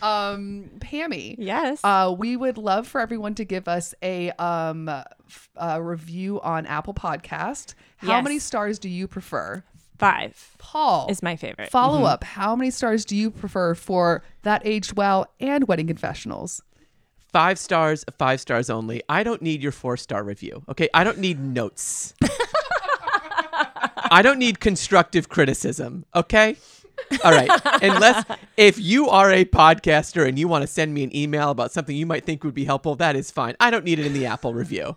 [0.04, 1.34] Um, Pammy.
[1.38, 1.80] Yes.
[1.82, 6.66] Uh, we would love for everyone to give us a um f- uh, review on
[6.66, 7.74] Apple Podcast.
[7.98, 8.24] How Yes.
[8.24, 9.64] many stars do you prefer?
[9.98, 11.70] Five Paul, is my favorite.
[11.70, 12.24] follow up.
[12.24, 16.62] How many stars do you prefer for That Aged Well and Wedding Confessionals?
[17.32, 19.02] Five stars, five stars only.
[19.08, 20.62] I don't need your four star review.
[20.68, 20.88] Okay.
[20.92, 22.12] I don't need notes.
[24.10, 26.04] I don't need constructive criticism.
[26.14, 26.56] Okay.
[27.22, 27.50] All right.
[27.82, 28.24] Unless
[28.56, 31.96] if you are a podcaster and you want to send me an email about something
[31.96, 33.54] you might think would be helpful, that is fine.
[33.60, 34.96] I don't need it in the Apple review.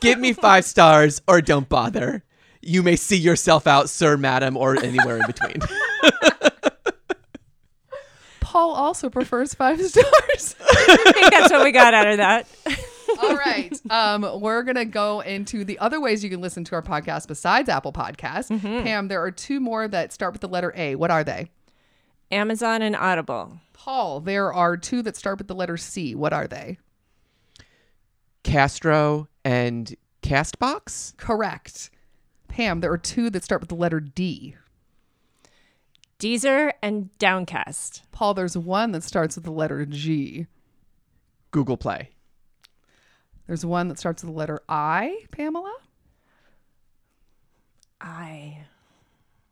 [0.00, 2.24] Give me five stars or don't bother.
[2.62, 5.60] You may see yourself out, sir, madam, or anywhere in between.
[8.40, 10.56] Paul also prefers five stars.
[10.60, 12.48] I think that's what we got out of that.
[13.18, 13.78] All right.
[13.90, 17.68] Um, we're gonna go into the other ways you can listen to our podcast besides
[17.68, 18.48] Apple Podcasts.
[18.82, 20.94] Pam, there are two more that start with the letter A.
[20.94, 21.50] What are they?
[22.30, 23.58] Amazon and Audible.
[23.72, 26.14] Paul, there are two that start with the letter C.
[26.14, 26.78] What are they?
[28.42, 31.16] Castro and Castbox?
[31.16, 31.90] Correct.
[32.48, 34.56] Pam, there are two that start with the letter D.
[36.18, 38.02] Deezer and Downcast.
[38.12, 40.46] Paul, there's one that starts with the letter G.
[41.50, 42.10] Google Play.
[43.50, 45.74] There's one that starts with the letter I, Pamela.
[48.00, 48.58] I.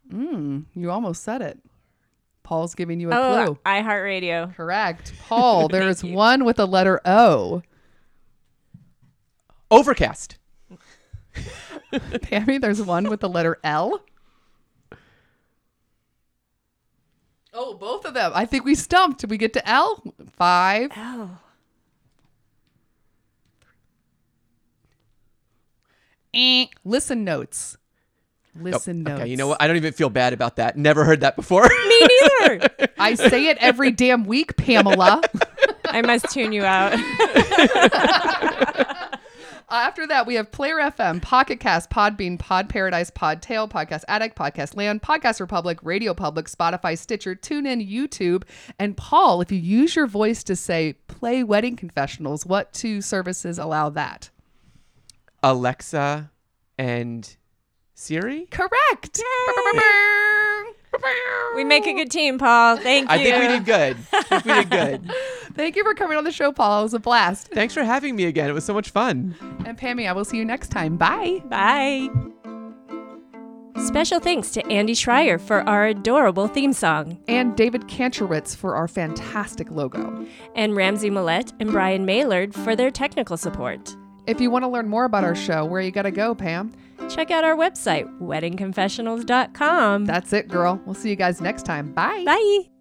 [0.08, 1.58] Mm, you almost said it.
[2.44, 3.20] Paul's giving you a clue.
[3.20, 3.58] Oh, clue.
[3.66, 4.54] iHeartRadio.
[4.54, 5.14] Correct.
[5.26, 6.14] Paul, there is you.
[6.14, 7.62] one with the letter O.
[9.68, 10.38] Overcast.
[11.92, 14.00] Pammy, there's one with the letter L.
[17.52, 18.30] Oh, both of them.
[18.32, 19.22] I think we stumped.
[19.22, 20.00] Did we get to L?
[20.36, 20.92] Five.
[20.96, 21.38] Oh.
[26.34, 26.66] Eh.
[26.84, 27.76] Listen notes.
[28.60, 29.20] Listen Oh, notes.
[29.22, 29.62] Okay, you know what?
[29.62, 30.76] I don't even feel bad about that.
[30.76, 31.62] Never heard that before.
[31.88, 32.08] Me
[32.40, 32.68] neither.
[32.98, 35.22] I say it every damn week, Pamela.
[35.84, 36.92] I must tune you out.
[39.70, 44.74] After that, we have Player FM, Pocket Cast, Podbean, Pod Paradise, Podtail, Podcast Addict, Podcast
[44.76, 48.44] Land, Podcast Republic, Radio Public, Spotify, Stitcher, TuneIn, YouTube.
[48.78, 53.58] And Paul, if you use your voice to say play wedding confessionals, what two services
[53.58, 54.30] allow that?
[55.42, 56.30] Alexa
[56.78, 57.36] and
[57.94, 58.46] Siri?
[58.50, 59.20] Correct.
[61.54, 62.76] we make a good team, Paul.
[62.76, 63.14] Thank you.
[63.14, 63.96] I think we did good.
[64.12, 65.12] I think we did good.
[65.54, 66.80] Thank you for coming on the show, Paul.
[66.80, 67.48] It was a blast.
[67.48, 68.48] Thanks for having me again.
[68.48, 69.34] It was so much fun.
[69.66, 70.96] And Pammy, I will see you next time.
[70.96, 71.42] Bye.
[71.46, 72.08] Bye.
[73.84, 78.88] Special thanks to Andy Schreier for our adorable theme song, And David Kantrowitz for our
[78.88, 80.26] fantastic logo.
[80.56, 83.96] and Ramsey Millette and Brian Maylard for their technical support.
[84.28, 86.72] If you want to learn more about our show, where you got to go, Pam?
[87.08, 90.04] Check out our website, weddingconfessionals.com.
[90.04, 90.78] That's it, girl.
[90.84, 91.92] We'll see you guys next time.
[91.92, 92.24] Bye.
[92.26, 92.77] Bye.